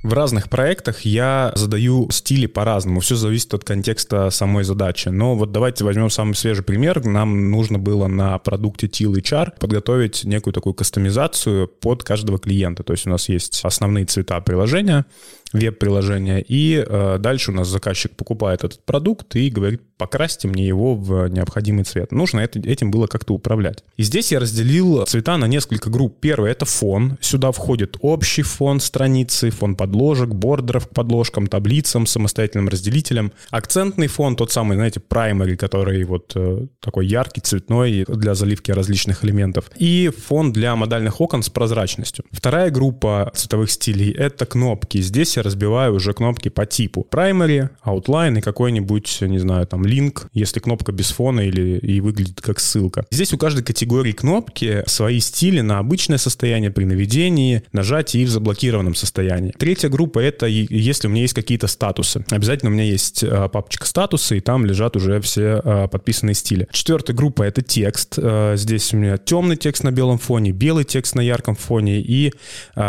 В 0.03 0.13
разных 0.13 0.49
проектах 0.49 1.01
я 1.01 1.51
задаю 1.55 2.09
стили 2.11 2.45
по-разному. 2.45 2.99
Все 2.99 3.15
зависит 3.15 3.53
от 3.55 3.63
контекста 3.63 4.29
самой 4.29 4.63
задачи. 4.63 5.09
Но 5.09 5.35
вот 5.35 5.51
давайте 5.51 5.83
возьмем 5.83 6.11
самый 6.11 6.35
свежий 6.35 6.63
пример. 6.63 7.03
Нам 7.03 7.49
нужно 7.49 7.79
было 7.79 8.07
на 8.07 8.37
продукте 8.37 8.87
Teal 8.87 9.13
HR 9.13 9.53
подготовить 9.59 10.23
некую 10.23 10.53
такую 10.53 10.75
кастомизацию 10.75 11.67
под 11.67 12.03
каждого 12.03 12.37
клиента. 12.37 12.83
То 12.83 12.93
есть 12.93 13.07
у 13.07 13.09
нас 13.09 13.27
есть 13.27 13.59
основные 13.63 14.05
цвета 14.05 14.39
приложения, 14.39 15.05
веб-приложения, 15.53 16.41
и 16.41 16.83
э, 16.85 17.17
дальше 17.19 17.51
у 17.51 17.53
нас 17.53 17.67
заказчик 17.67 18.15
покупает 18.15 18.63
этот 18.63 18.83
продукт 18.83 19.35
и 19.35 19.49
говорит, 19.49 19.81
покрасьте 19.97 20.47
мне 20.47 20.65
его 20.65 20.95
в 20.95 21.27
необходимый 21.27 21.83
цвет. 21.83 22.11
Нужно 22.11 22.39
это, 22.41 22.59
этим 22.59 22.91
было 22.91 23.07
как-то 23.07 23.33
управлять. 23.33 23.83
И 23.97 24.03
здесь 24.03 24.31
я 24.31 24.39
разделил 24.39 25.05
цвета 25.05 25.37
на 25.37 25.45
несколько 25.45 25.89
групп. 25.89 26.19
Первый— 26.19 26.51
это 26.51 26.65
фон. 26.65 27.17
Сюда 27.21 27.51
входит 27.51 27.97
общий 28.01 28.43
фон 28.43 28.79
страницы, 28.79 29.49
фон 29.49 29.75
подложек, 29.75 30.29
бордеров 30.29 30.87
к 30.87 30.93
подложкам, 30.93 31.47
таблицам, 31.47 32.05
самостоятельным 32.05 32.69
разделителям. 32.69 33.31
Акцентный 33.49 34.07
фон, 34.07 34.35
тот 34.35 34.51
самый, 34.51 34.75
знаете, 34.75 35.01
primary, 35.07 35.55
который 35.55 36.03
вот 36.03 36.33
э, 36.35 36.67
такой 36.79 37.07
яркий, 37.07 37.41
цветной 37.41 38.05
для 38.07 38.35
заливки 38.35 38.71
различных 38.71 39.25
элементов. 39.25 39.71
И 39.77 40.11
фон 40.27 40.51
для 40.51 40.75
модальных 40.75 41.19
окон 41.21 41.41
с 41.41 41.49
прозрачностью. 41.49 42.25
Вторая 42.31 42.69
группа 42.69 43.31
цветовых 43.35 43.71
стилей— 43.71 44.11
это 44.17 44.45
кнопки. 44.45 45.01
Здесь 45.01 45.36
я 45.37 45.43
разбиваю 45.43 45.93
уже 45.95 46.13
кнопки 46.13 46.49
по 46.49 46.65
типу. 46.65 47.07
Primary, 47.09 47.69
Outline 47.85 48.39
и 48.39 48.41
какой-нибудь, 48.41 49.19
не 49.21 49.39
знаю, 49.39 49.65
там, 49.67 49.85
линк, 49.85 50.29
если 50.33 50.59
кнопка 50.59 50.91
без 50.91 51.11
фона 51.11 51.41
или 51.41 51.77
и 51.77 52.01
выглядит 52.01 52.41
как 52.41 52.59
ссылка. 52.59 53.05
Здесь 53.11 53.33
у 53.33 53.37
каждой 53.37 53.63
категории 53.63 54.11
кнопки 54.11 54.83
свои 54.87 55.19
стили 55.19 55.61
на 55.61 55.79
обычное 55.79 56.17
состояние 56.17 56.71
при 56.71 56.85
наведении, 56.85 57.63
нажатии 57.71 58.21
и 58.21 58.25
в 58.25 58.29
заблокированном 58.29 58.95
состоянии. 58.95 59.53
Третья 59.57 59.89
группа— 59.89 60.19
это 60.19 60.47
если 60.47 61.07
у 61.07 61.11
меня 61.11 61.21
есть 61.21 61.33
какие-то 61.33 61.67
статусы. 61.67 62.25
Обязательно 62.29 62.71
у 62.71 62.73
меня 62.73 62.83
есть 62.83 63.23
а, 63.23 63.47
папочка 63.47 63.85
статусы, 63.85 64.37
и 64.37 64.39
там 64.39 64.65
лежат 64.65 64.95
уже 64.95 65.21
все 65.21 65.61
а, 65.63 65.87
подписанные 65.87 66.33
стили. 66.33 66.67
Четвертая 66.71 67.15
группа— 67.15 67.43
это 67.43 67.61
текст. 67.61 68.15
А, 68.17 68.55
здесь 68.55 68.93
у 68.93 68.97
меня 68.97 69.17
темный 69.17 69.55
текст 69.55 69.83
на 69.83 69.91
белом 69.91 70.17
фоне, 70.17 70.51
белый 70.51 70.83
текст 70.83 71.15
на 71.15 71.21
ярком 71.21 71.55
фоне, 71.55 71.99
и 71.99 72.33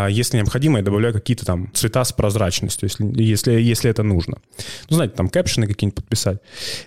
если 0.09 0.37
необходимо, 0.37 0.79
я 0.79 0.85
добавляю 0.85 1.15
какие-то 1.15 1.45
там 1.45 1.71
цвета 1.73 2.05
с 2.05 2.13
прозрачностью 2.13 2.38
прозрачностью, 2.39 2.89
если, 2.89 3.23
если, 3.23 3.53
если 3.53 3.91
это 3.91 4.03
нужно. 4.03 4.39
Ну, 4.89 4.97
знаете, 4.97 5.15
там 5.17 5.29
капшены 5.29 5.67
какие-нибудь 5.67 5.97
подписать. 5.97 6.39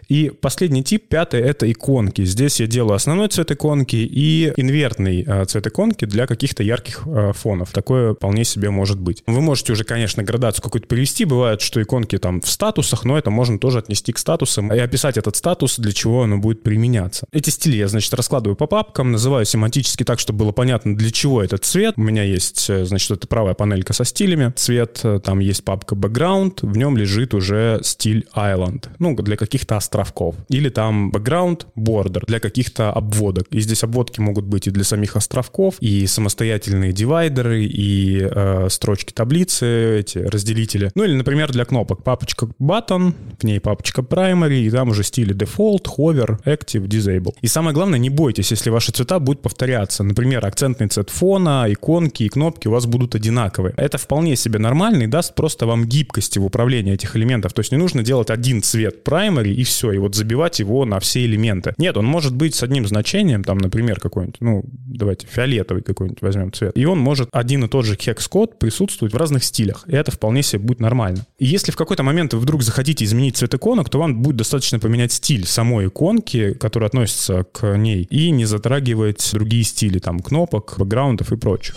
И 0.07 0.29
последний 0.29 0.83
тип, 0.83 1.07
пятый, 1.09 1.41
это 1.41 1.69
иконки. 1.71 2.23
Здесь 2.23 2.59
я 2.59 2.67
делаю 2.67 2.95
основной 2.95 3.27
цвет 3.27 3.51
иконки 3.51 3.95
и 3.95 4.53
инвертный 4.55 5.23
э, 5.27 5.45
цвет 5.45 5.67
иконки 5.67 6.05
для 6.05 6.25
каких-то 6.27 6.63
ярких 6.63 7.03
э, 7.05 7.33
фонов. 7.33 7.71
Такое 7.71 8.13
вполне 8.13 8.45
себе 8.45 8.69
может 8.69 8.99
быть. 8.99 9.23
Вы 9.27 9.41
можете 9.41 9.73
уже, 9.73 9.83
конечно, 9.83 10.23
градацию 10.23 10.63
какую-то 10.63 10.87
привести. 10.87 11.25
Бывает, 11.25 11.61
что 11.61 11.81
иконки 11.81 12.17
там 12.17 12.41
в 12.41 12.49
статусах, 12.49 13.05
но 13.05 13.17
это 13.17 13.29
можно 13.29 13.59
тоже 13.59 13.79
отнести 13.79 14.13
к 14.13 14.17
статусам 14.17 14.73
и 14.73 14.79
описать 14.79 15.17
этот 15.17 15.35
статус, 15.35 15.77
для 15.77 15.91
чего 15.91 16.23
оно 16.23 16.37
будет 16.37 16.63
применяться. 16.63 17.25
Эти 17.31 17.49
стили 17.49 17.77
я, 17.77 17.87
значит, 17.87 18.13
раскладываю 18.13 18.55
по 18.55 18.67
папкам, 18.67 19.11
называю 19.11 19.45
семантически 19.45 20.03
так, 20.03 20.19
чтобы 20.19 20.39
было 20.39 20.51
понятно, 20.51 20.95
для 20.95 21.11
чего 21.11 21.43
этот 21.43 21.65
цвет. 21.65 21.95
У 21.97 22.01
меня 22.01 22.23
есть, 22.23 22.69
э, 22.69 22.85
значит, 22.85 23.11
это 23.11 23.27
правая 23.27 23.53
панелька 23.53 23.93
со 23.93 24.05
стилями. 24.05 24.53
Цвет 24.55 25.03
там 25.23 25.40
есть 25.43 25.63
папка 25.63 25.95
background, 25.95 26.59
в 26.61 26.77
нем 26.77 26.97
лежит 26.97 27.33
уже 27.33 27.79
стиль 27.83 28.27
island, 28.35 28.87
ну, 28.99 29.15
для 29.15 29.37
каких-то 29.37 29.77
островков. 29.77 30.35
Или 30.49 30.69
там 30.69 31.11
background 31.11 31.65
border 31.75 32.23
для 32.25 32.39
каких-то 32.39 32.91
обводок. 32.91 33.47
И 33.51 33.59
здесь 33.59 33.83
обводки 33.83 34.19
могут 34.19 34.45
быть 34.45 34.67
и 34.67 34.71
для 34.71 34.83
самих 34.83 35.15
островков, 35.15 35.75
и 35.79 36.07
самостоятельные 36.07 36.93
дивайдеры, 36.93 37.63
и 37.65 38.21
э, 38.21 38.67
строчки 38.69 39.13
таблицы, 39.13 39.99
эти 39.99 40.19
разделители. 40.19 40.91
Ну, 40.95 41.03
или, 41.03 41.13
например, 41.15 41.51
для 41.51 41.65
кнопок 41.65 42.03
папочка 42.03 42.47
button, 42.59 43.13
в 43.39 43.43
ней 43.43 43.59
папочка 43.59 44.01
primary, 44.01 44.61
и 44.61 44.69
там 44.69 44.89
уже 44.89 45.03
стили 45.03 45.35
default, 45.35 45.85
hover, 45.97 46.41
active, 46.45 46.87
disable. 46.87 47.33
И 47.41 47.47
самое 47.47 47.73
главное, 47.73 47.99
не 47.99 48.09
бойтесь, 48.09 48.51
если 48.51 48.69
ваши 48.69 48.91
цвета 48.91 49.19
будут 49.19 49.41
повторяться. 49.41 50.03
Например, 50.03 50.45
акцентный 50.45 50.87
цвет 50.87 51.09
фона, 51.09 51.65
иконки 51.69 52.23
и 52.23 52.29
кнопки 52.29 52.67
у 52.67 52.71
вас 52.71 52.85
будут 52.85 53.15
одинаковые. 53.15 53.73
Это 53.77 53.97
вполне 53.97 54.35
себе 54.35 54.59
нормально 54.59 55.03
и 55.03 55.07
даст 55.31 55.35
просто 55.35 55.65
вам 55.65 55.85
гибкости 55.85 56.39
в 56.39 56.45
управлении 56.45 56.93
этих 56.93 57.15
элементов. 57.15 57.53
То 57.53 57.61
есть 57.61 57.71
не 57.71 57.77
нужно 57.77 58.03
делать 58.03 58.29
один 58.29 58.61
цвет 58.61 59.07
primary 59.07 59.53
и 59.53 59.63
все, 59.63 59.91
и 59.91 59.97
вот 59.97 60.15
забивать 60.15 60.59
его 60.59 60.85
на 60.85 60.99
все 60.99 61.25
элементы. 61.25 61.73
Нет, 61.77 61.97
он 61.97 62.05
может 62.05 62.35
быть 62.35 62.55
с 62.55 62.63
одним 62.63 62.87
значением, 62.87 63.43
там, 63.43 63.57
например, 63.57 63.99
какой-нибудь, 63.99 64.37
ну, 64.41 64.63
давайте 64.73 65.27
фиолетовый 65.27 65.83
какой-нибудь 65.83 66.21
возьмем 66.21 66.51
цвет. 66.51 66.71
И 66.75 66.85
он 66.85 66.99
может 66.99 67.29
один 67.31 67.63
и 67.63 67.67
тот 67.67 67.85
же 67.85 67.95
хекс-код 67.95 68.59
присутствовать 68.59 69.13
в 69.13 69.17
разных 69.17 69.43
стилях. 69.43 69.83
И 69.87 69.95
это 69.95 70.11
вполне 70.11 70.43
себе 70.43 70.59
будет 70.59 70.79
нормально. 70.79 71.25
И 71.39 71.45
если 71.45 71.71
в 71.71 71.75
какой-то 71.75 72.03
момент 72.03 72.33
вы 72.33 72.39
вдруг 72.39 72.63
захотите 72.63 73.05
изменить 73.05 73.37
цвет 73.37 73.53
иконок, 73.53 73.89
то 73.89 73.99
вам 73.99 74.21
будет 74.21 74.35
достаточно 74.37 74.79
поменять 74.79 75.11
стиль 75.11 75.45
самой 75.45 75.87
иконки, 75.87 76.53
которая 76.53 76.87
относится 76.87 77.45
к 77.51 77.77
ней, 77.77 78.03
и 78.09 78.31
не 78.31 78.45
затрагивать 78.45 79.29
другие 79.33 79.63
стили, 79.63 79.99
там, 79.99 80.19
кнопок, 80.19 80.75
бэкграундов 80.77 81.31
и 81.31 81.37
прочих. 81.37 81.75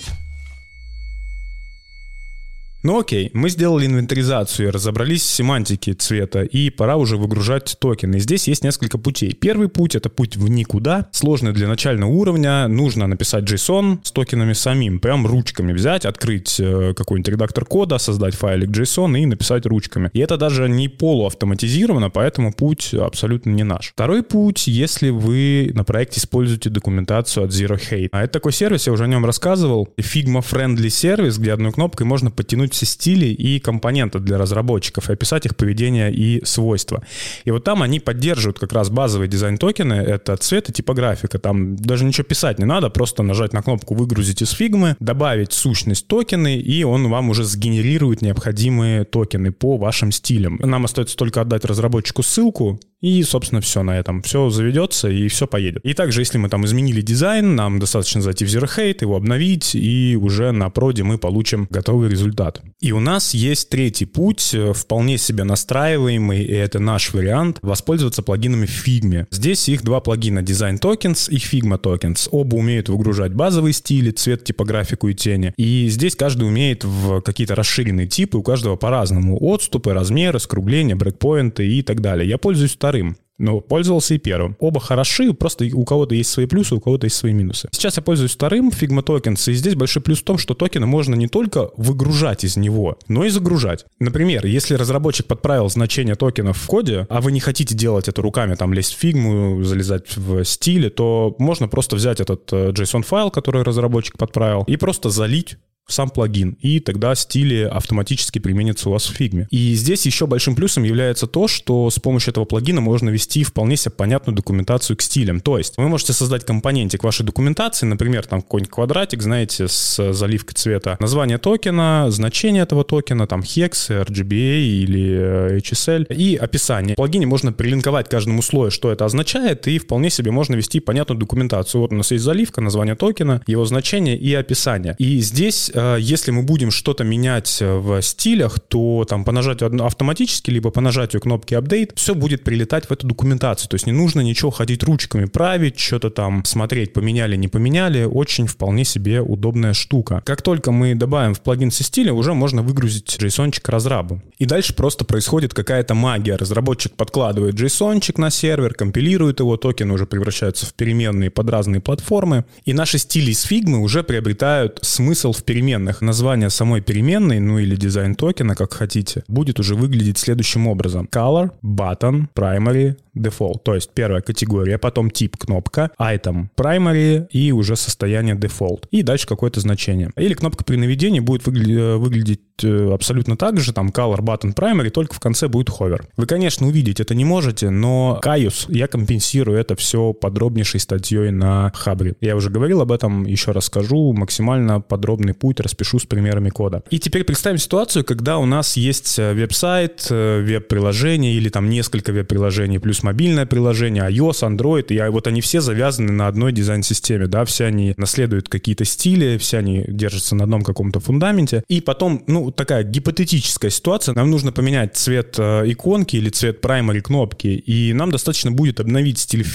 Ну 2.84 3.00
окей, 3.00 3.30
мы 3.32 3.48
сделали 3.48 3.86
инвентаризацию, 3.86 4.70
разобрались 4.70 5.22
в 5.22 5.30
семантике 5.30 5.94
цвета, 5.94 6.42
и 6.42 6.68
пора 6.68 6.96
уже 6.96 7.16
выгружать 7.16 7.78
токены. 7.80 8.20
Здесь 8.20 8.46
есть 8.46 8.62
несколько 8.62 8.98
путей. 8.98 9.32
Первый 9.32 9.68
путь— 9.68 9.94
это 9.96 10.10
путь 10.10 10.36
в 10.36 10.50
никуда, 10.50 11.08
сложный 11.10 11.54
для 11.54 11.66
начального 11.66 12.10
уровня. 12.10 12.68
Нужно 12.68 13.06
написать 13.06 13.44
JSON 13.44 14.00
с 14.02 14.12
токенами 14.12 14.52
самим, 14.52 14.98
прям 15.00 15.26
ручками 15.26 15.72
взять, 15.72 16.04
открыть 16.04 16.60
э, 16.60 16.92
какой-нибудь 16.94 17.32
редактор 17.32 17.64
кода, 17.64 17.96
создать 17.96 18.34
файлик 18.34 18.68
JSON 18.68 19.18
и 19.18 19.24
написать 19.24 19.64
ручками. 19.64 20.10
И 20.12 20.18
это 20.18 20.36
даже 20.36 20.68
не 20.68 20.88
полуавтоматизировано, 20.88 22.10
поэтому 22.10 22.52
путь 22.52 22.92
абсолютно 22.92 23.48
не 23.48 23.64
наш. 23.64 23.92
Второй 23.94 24.22
путь, 24.22 24.66
если 24.66 25.08
вы 25.08 25.70
на 25.72 25.84
проекте 25.84 26.20
используете 26.20 26.68
документацию 26.68 27.46
от 27.46 27.50
Zero 27.50 27.80
Hate. 27.80 28.10
А 28.12 28.24
это 28.24 28.34
такой 28.34 28.52
сервис, 28.52 28.86
я 28.86 28.92
уже 28.92 29.04
о 29.04 29.06
нем 29.06 29.24
рассказывал. 29.24 29.88
Figma 29.98 30.44
Friendly 30.44 30.90
сервис, 30.90 31.38
где 31.38 31.54
одной 31.54 31.72
кнопкой 31.72 32.06
можно 32.06 32.30
подтянуть 32.30 32.73
все 32.74 32.86
стили 32.86 33.26
и 33.26 33.58
компоненты 33.58 34.18
для 34.18 34.38
разработчиков 34.38 35.08
и 35.08 35.12
описать 35.12 35.46
их 35.46 35.56
поведение 35.56 36.12
и 36.12 36.44
свойства. 36.44 37.02
И 37.44 37.50
вот 37.50 37.64
там 37.64 37.82
они 37.82 38.00
поддерживают 38.00 38.58
как 38.58 38.72
раз 38.72 38.90
базовые 38.90 39.28
дизайн-токены, 39.28 39.94
это 39.94 40.36
цвет 40.36 40.68
и 40.68 40.72
типографика. 40.72 41.38
Там 41.38 41.76
даже 41.76 42.04
ничего 42.04 42.24
писать 42.24 42.58
не 42.58 42.64
надо, 42.64 42.90
просто 42.90 43.22
нажать 43.22 43.52
на 43.52 43.62
кнопку 43.62 43.94
«Выгрузить 43.94 44.42
из 44.42 44.50
фигмы», 44.50 44.96
добавить 45.00 45.52
сущность 45.52 46.06
токены, 46.06 46.56
и 46.56 46.84
он 46.84 47.08
вам 47.08 47.30
уже 47.30 47.44
сгенерирует 47.44 48.22
необходимые 48.22 49.04
токены 49.04 49.52
по 49.52 49.76
вашим 49.76 50.12
стилям. 50.12 50.58
Нам 50.62 50.84
остается 50.84 51.16
только 51.16 51.40
отдать 51.40 51.64
разработчику 51.64 52.22
ссылку, 52.22 52.80
и, 53.04 53.22
собственно, 53.22 53.60
все 53.60 53.82
на 53.82 53.98
этом. 53.98 54.22
Все 54.22 54.48
заведется 54.48 55.10
и 55.10 55.28
все 55.28 55.46
поедет. 55.46 55.84
И 55.84 55.92
также, 55.92 56.22
если 56.22 56.38
мы 56.38 56.48
там 56.48 56.64
изменили 56.64 57.02
дизайн, 57.02 57.54
нам 57.54 57.78
достаточно 57.78 58.22
зайти 58.22 58.46
в 58.46 58.48
Zeroheight, 58.48 59.02
его 59.02 59.16
обновить, 59.16 59.74
и 59.74 60.18
уже 60.18 60.52
на 60.52 60.70
проде 60.70 61.02
мы 61.02 61.18
получим 61.18 61.66
готовый 61.68 62.08
результат. 62.08 62.62
И 62.80 62.92
у 62.92 63.00
нас 63.00 63.34
есть 63.34 63.68
третий 63.68 64.06
путь, 64.06 64.54
э, 64.54 64.72
вполне 64.72 65.18
себе 65.18 65.44
настраиваемый, 65.44 66.44
и 66.44 66.52
это 66.52 66.78
наш 66.78 67.12
вариант, 67.12 67.58
воспользоваться 67.60 68.22
плагинами 68.22 68.66
Figma. 68.66 69.26
Здесь 69.30 69.68
их 69.68 69.82
два 69.82 70.00
плагина 70.00 70.38
Design 70.38 70.80
Tokens 70.80 71.30
и 71.30 71.36
Figma 71.36 71.78
Tokens. 71.78 72.28
Оба 72.30 72.56
умеют 72.56 72.88
выгружать 72.88 73.34
базовые 73.34 73.74
стили, 73.74 74.12
цвет, 74.12 74.44
типографику 74.44 75.08
и 75.08 75.14
тени. 75.14 75.52
И 75.58 75.88
здесь 75.90 76.16
каждый 76.16 76.48
умеет 76.48 76.84
в 76.84 77.20
какие-то 77.20 77.54
расширенные 77.54 78.06
типы, 78.06 78.38
у 78.38 78.42
каждого 78.42 78.76
по-разному. 78.76 79.36
Отступы, 79.42 79.92
размеры, 79.92 80.40
скругления, 80.40 80.96
брейкпоинты 80.96 81.68
и 81.68 81.82
так 81.82 82.00
далее. 82.00 82.26
Я 82.26 82.38
пользуюсь 82.38 82.72
вторым. 82.94 83.16
Но 83.36 83.60
пользовался 83.60 84.14
и 84.14 84.18
первым. 84.18 84.56
Оба 84.60 84.78
хороши, 84.78 85.32
просто 85.34 85.64
у 85.72 85.84
кого-то 85.84 86.14
есть 86.14 86.30
свои 86.30 86.46
плюсы, 86.46 86.76
у 86.76 86.80
кого-то 86.80 87.06
есть 87.06 87.16
свои 87.16 87.32
минусы. 87.32 87.68
Сейчас 87.72 87.96
я 87.96 88.02
пользуюсь 88.02 88.30
вторым 88.30 88.68
Figma 88.68 89.02
Tokens, 89.02 89.50
и 89.50 89.54
здесь 89.54 89.74
большой 89.74 90.02
плюс 90.02 90.20
в 90.20 90.22
том, 90.22 90.38
что 90.38 90.54
токены 90.54 90.86
можно 90.86 91.16
не 91.16 91.26
только 91.26 91.70
выгружать 91.76 92.44
из 92.44 92.56
него, 92.56 92.96
но 93.08 93.24
и 93.24 93.30
загружать. 93.30 93.86
Например, 93.98 94.46
если 94.46 94.74
разработчик 94.74 95.26
подправил 95.26 95.68
значение 95.68 96.14
токенов 96.14 96.58
в 96.58 96.66
коде, 96.68 97.08
а 97.10 97.20
вы 97.20 97.32
не 97.32 97.40
хотите 97.40 97.74
делать 97.74 98.06
это 98.06 98.22
руками, 98.22 98.54
там 98.54 98.72
лезть 98.72 98.94
в 98.94 98.98
фигму, 98.98 99.64
залезать 99.64 100.16
в 100.16 100.44
стиле, 100.44 100.88
то 100.88 101.34
можно 101.40 101.66
просто 101.66 101.96
взять 101.96 102.20
этот 102.20 102.52
JSON-файл, 102.52 103.28
э, 103.28 103.30
который 103.32 103.64
разработчик 103.64 104.16
подправил, 104.16 104.62
и 104.68 104.76
просто 104.76 105.10
залить 105.10 105.56
сам 105.86 106.10
плагин, 106.10 106.56
и 106.60 106.80
тогда 106.80 107.14
стили 107.14 107.62
автоматически 107.62 108.38
применятся 108.38 108.88
у 108.88 108.92
вас 108.92 109.06
в 109.06 109.14
фигме. 109.14 109.46
И 109.50 109.74
здесь 109.74 110.06
еще 110.06 110.26
большим 110.26 110.54
плюсом 110.54 110.84
является 110.84 111.26
то, 111.26 111.48
что 111.48 111.90
с 111.90 111.98
помощью 111.98 112.30
этого 112.30 112.44
плагина 112.44 112.80
можно 112.80 113.10
вести 113.10 113.44
вполне 113.44 113.76
себе 113.76 113.92
понятную 113.92 114.36
документацию 114.36 114.96
к 114.96 115.02
стилям. 115.02 115.40
То 115.40 115.58
есть 115.58 115.76
вы 115.76 115.88
можете 115.88 116.12
создать 116.12 116.44
компонентик 116.44 117.04
вашей 117.04 117.24
документации, 117.24 117.86
например, 117.86 118.26
там 118.26 118.40
какой-нибудь 118.42 118.72
квадратик, 118.72 119.22
знаете, 119.22 119.68
с 119.68 120.12
заливкой 120.12 120.54
цвета, 120.54 120.96
название 121.00 121.38
токена, 121.38 122.06
значение 122.10 122.62
этого 122.62 122.84
токена, 122.84 123.26
там 123.26 123.40
hex, 123.40 124.04
RGBA 124.04 124.60
или 124.60 125.10
э, 125.10 125.58
HSL 125.58 126.14
и 126.14 126.36
описание. 126.36 126.94
В 126.94 126.96
плагине 126.96 127.26
можно 127.26 127.52
прилинковать 127.52 128.08
каждому 128.08 128.42
слою, 128.42 128.70
что 128.70 128.90
это 128.90 129.04
означает, 129.04 129.66
и 129.68 129.78
вполне 129.78 130.10
себе 130.10 130.30
можно 130.30 130.54
вести 130.54 130.80
понятную 130.80 131.18
документацию. 131.18 131.80
Вот 131.82 131.92
у 131.92 131.96
нас 131.96 132.10
есть 132.10 132.24
заливка, 132.24 132.60
название 132.60 132.94
токена, 132.94 133.42
его 133.46 133.64
значение 133.64 134.16
и 134.16 134.32
описание. 134.34 134.96
И 134.98 135.20
здесь 135.20 135.70
если 135.98 136.30
мы 136.30 136.42
будем 136.42 136.70
что-то 136.70 137.04
менять 137.04 137.58
э, 137.60 137.74
в 137.74 138.00
стилях, 138.02 138.60
то 138.60 139.04
там 139.08 139.24
по 139.24 139.32
нажатию 139.32 139.84
автоматически, 139.84 140.50
либо 140.50 140.70
по 140.70 140.80
нажатию 140.80 141.20
кнопки 141.20 141.54
Update, 141.54 141.92
все 141.96 142.14
будет 142.14 142.44
прилетать 142.44 142.86
в 142.86 142.92
эту 142.92 143.06
документацию. 143.06 143.68
То 143.68 143.74
есть 143.74 143.86
не 143.86 143.92
нужно 143.92 144.20
ничего 144.20 144.50
ходить 144.50 144.82
ручками 144.84 145.24
править, 145.24 145.78
что-то 145.78 146.10
там 146.10 146.44
смотреть, 146.44 146.92
поменяли, 146.92 147.36
не 147.36 147.48
поменяли. 147.48 148.04
Очень 148.04 148.46
вполне 148.46 148.84
себе 148.84 149.20
удобная 149.20 149.72
штука. 149.72 150.22
Как 150.24 150.42
только 150.42 150.70
мы 150.70 150.94
добавим 150.94 151.34
в 151.34 151.40
плагин 151.40 151.70
со 151.70 151.82
стиля, 151.82 152.12
уже 152.12 152.34
можно 152.34 152.62
выгрузить 152.62 153.18
json 153.20 153.52
разрабу. 153.66 154.22
И 154.38 154.46
дальше 154.46 154.74
просто 154.74 155.04
происходит 155.04 155.54
какая-то 155.54 155.94
магия. 155.94 156.36
Разработчик 156.36 156.92
подкладывает 156.92 157.56
json 157.56 158.00
на 158.16 158.30
сервер, 158.30 158.74
компилирует 158.74 159.40
его, 159.40 159.56
токены 159.56 159.92
уже 159.92 160.06
превращаются 160.06 160.66
в 160.66 160.74
переменные 160.74 161.30
под 161.30 161.50
разные 161.50 161.80
платформы. 161.80 162.44
И 162.64 162.72
наши 162.72 162.98
стили 162.98 163.32
из 163.32 163.42
фигмы 163.42 163.80
уже 163.80 164.04
приобретают 164.04 164.78
смысл 164.82 165.32
в 165.32 165.42
переменных 165.42 165.63
переменных. 165.64 166.02
Название 166.02 166.50
самой 166.50 166.80
переменной, 166.80 167.40
ну 167.40 167.58
или 167.58 167.76
дизайн 167.76 168.14
токена, 168.14 168.54
как 168.54 168.74
хотите, 168.74 169.24
будет 169.28 169.60
уже 169.60 169.74
выглядеть 169.74 170.18
следующим 170.18 170.66
образом. 170.66 171.08
Color, 171.10 171.50
button, 171.62 172.26
primary, 172.34 172.96
default. 173.16 173.60
То 173.64 173.74
есть 173.74 173.90
первая 173.94 174.20
категория, 174.20 174.78
потом 174.78 175.10
тип 175.10 175.36
кнопка, 175.36 175.90
item 175.98 176.48
primary 176.56 177.26
и 177.30 177.52
уже 177.52 177.76
состояние 177.76 178.34
default. 178.34 178.86
И 178.90 179.02
дальше 179.02 179.26
какое-то 179.26 179.60
значение. 179.60 180.10
Или 180.16 180.34
кнопка 180.34 180.64
при 180.64 180.76
наведении 180.76 181.20
будет 181.20 181.46
выглядеть, 181.46 181.78
э, 181.78 181.96
выглядеть 181.96 182.40
э, 182.62 182.92
абсолютно 182.92 183.36
так 183.36 183.58
же, 183.60 183.72
там 183.72 183.88
color 183.88 184.20
button 184.20 184.54
primary, 184.54 184.90
только 184.90 185.14
в 185.14 185.20
конце 185.20 185.48
будет 185.48 185.68
hover. 185.68 186.02
Вы, 186.16 186.26
конечно, 186.26 186.66
увидеть 186.66 187.00
это 187.00 187.14
не 187.14 187.24
можете, 187.24 187.70
но 187.70 188.18
каюс, 188.22 188.66
я 188.68 188.86
компенсирую 188.86 189.58
это 189.58 189.76
все 189.76 190.12
подробнейшей 190.12 190.80
статьей 190.80 191.30
на 191.30 191.72
Хабре. 191.74 192.14
Я 192.20 192.36
уже 192.36 192.50
говорил 192.50 192.80
об 192.80 192.92
этом, 192.92 193.24
еще 193.24 193.52
раз 193.52 193.66
скажу, 193.66 194.12
максимально 194.12 194.80
подробный 194.80 195.34
путь 195.34 195.53
распишу 195.60 195.98
с 195.98 196.04
примерами 196.06 196.50
кода. 196.50 196.82
И 196.90 196.98
теперь 196.98 197.24
представим 197.24 197.58
ситуацию, 197.58 198.04
когда 198.04 198.38
у 198.38 198.46
нас 198.46 198.76
есть 198.76 199.18
э, 199.18 199.32
веб-сайт, 199.32 200.06
веб-приложение 200.10 201.34
или 201.34 201.48
там 201.48 201.68
несколько 201.68 202.12
веб-приложений 202.12 202.78
плюс 202.78 203.02
мобильное 203.02 203.46
приложение, 203.46 204.04
iOS, 204.04 204.42
Android, 204.42 204.86
и 204.88 205.10
вот 205.10 205.26
они 205.26 205.40
все 205.40 205.60
завязаны 205.60 206.12
на 206.12 206.28
одной 206.28 206.52
дизайн-системе, 206.52 207.26
да, 207.26 207.44
все 207.44 207.66
они 207.66 207.94
наследуют 207.96 208.48
какие-то 208.48 208.84
стили, 208.84 209.38
все 209.38 209.58
они 209.58 209.84
держатся 209.88 210.34
на 210.36 210.44
одном 210.44 210.62
каком-то 210.62 211.00
фундаменте. 211.00 211.62
И 211.68 211.80
потом, 211.80 212.22
ну, 212.26 212.50
такая 212.50 212.84
гипотетическая 212.84 213.70
ситуация, 213.70 214.14
нам 214.14 214.30
нужно 214.30 214.52
поменять 214.52 214.96
цвет 214.96 215.36
э, 215.38 215.62
иконки 215.66 216.16
или 216.16 216.30
цвет 216.30 216.64
primary 216.64 217.00
кнопки, 217.00 217.48
и 217.48 217.92
нам 217.92 218.10
достаточно 218.10 218.50
будет 218.50 218.80
обновить 218.80 219.18
стиль 219.18 219.42
в 219.42 219.54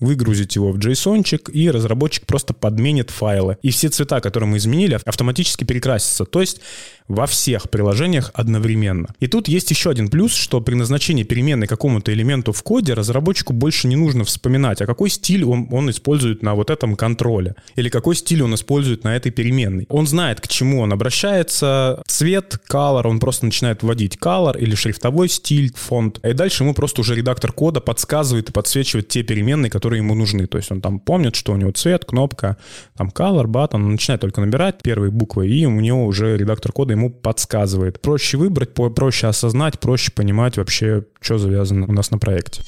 выгрузить 0.00 0.56
его 0.56 0.72
в 0.72 0.78
JSON, 0.78 1.24
и 1.50 1.70
разработчик 1.70 2.26
просто 2.26 2.54
подменит 2.54 3.10
файлы. 3.10 3.56
И 3.62 3.70
все 3.70 3.88
цвета, 3.88 4.20
которые 4.20 4.48
мы 4.48 4.58
изменили, 4.58 4.98
автоматически 5.04 5.23
перекрасятся. 5.64 6.24
То 6.24 6.40
есть 6.40 6.60
во 7.08 7.26
всех 7.26 7.68
приложениях 7.68 8.30
одновременно. 8.34 9.08
И 9.20 9.26
тут 9.26 9.48
есть 9.48 9.70
еще 9.70 9.90
один 9.90 10.08
плюс, 10.08 10.34
что 10.34 10.60
при 10.60 10.74
назначении 10.74 11.22
переменной 11.22 11.66
какому-то 11.66 12.12
элементу 12.12 12.52
в 12.52 12.62
коде 12.62 12.94
разработчику 12.94 13.52
больше 13.52 13.88
не 13.88 13.96
нужно 13.96 14.24
вспоминать, 14.24 14.80
а 14.80 14.86
какой 14.86 15.10
стиль 15.10 15.44
он, 15.44 15.68
он 15.70 15.90
использует 15.90 16.42
на 16.42 16.54
вот 16.54 16.70
этом 16.70 16.96
контроле, 16.96 17.56
или 17.76 17.90
какой 17.90 18.16
стиль 18.16 18.42
он 18.42 18.54
использует 18.54 19.04
на 19.04 19.16
этой 19.16 19.30
переменной. 19.30 19.86
Он 19.90 20.06
знает, 20.06 20.40
к 20.40 20.48
чему 20.48 20.80
он 20.80 20.92
обращается, 20.92 22.02
цвет, 22.06 22.58
color, 22.70 23.06
он 23.06 23.20
просто 23.20 23.44
начинает 23.44 23.82
вводить 23.82 24.16
color 24.16 24.58
или 24.58 24.74
шрифтовой 24.74 25.28
стиль, 25.28 25.72
фонд, 25.74 26.20
и 26.24 26.32
дальше 26.32 26.64
ему 26.64 26.72
просто 26.72 27.02
уже 27.02 27.14
редактор 27.14 27.52
кода 27.52 27.80
подсказывает 27.80 28.48
и 28.48 28.52
подсвечивает 28.52 29.08
те 29.08 29.22
переменные, 29.22 29.70
которые 29.70 29.98
ему 29.98 30.14
нужны. 30.14 30.46
То 30.46 30.56
есть 30.56 30.72
он 30.72 30.80
там 30.80 30.98
помнит, 31.00 31.36
что 31.36 31.52
у 31.52 31.56
него 31.56 31.72
цвет, 31.72 32.06
кнопка, 32.06 32.56
там 32.96 33.08
color, 33.08 33.44
button, 33.44 33.74
он 33.74 33.92
начинает 33.92 34.22
только 34.22 34.40
набирать 34.40 34.82
первые 34.82 35.10
буквы, 35.14 35.48
и 35.48 35.64
у 35.66 35.80
него 35.80 36.04
уже 36.04 36.36
редактор 36.36 36.72
кода 36.72 36.92
ему 36.92 37.10
подсказывает. 37.10 38.00
Проще 38.00 38.36
выбрать, 38.36 38.74
проще 38.74 39.28
осознать, 39.28 39.78
проще 39.78 40.12
понимать 40.12 40.56
вообще, 40.56 41.04
что 41.20 41.38
завязано 41.38 41.86
у 41.86 41.92
нас 41.92 42.10
на 42.10 42.18
проекте. 42.18 42.62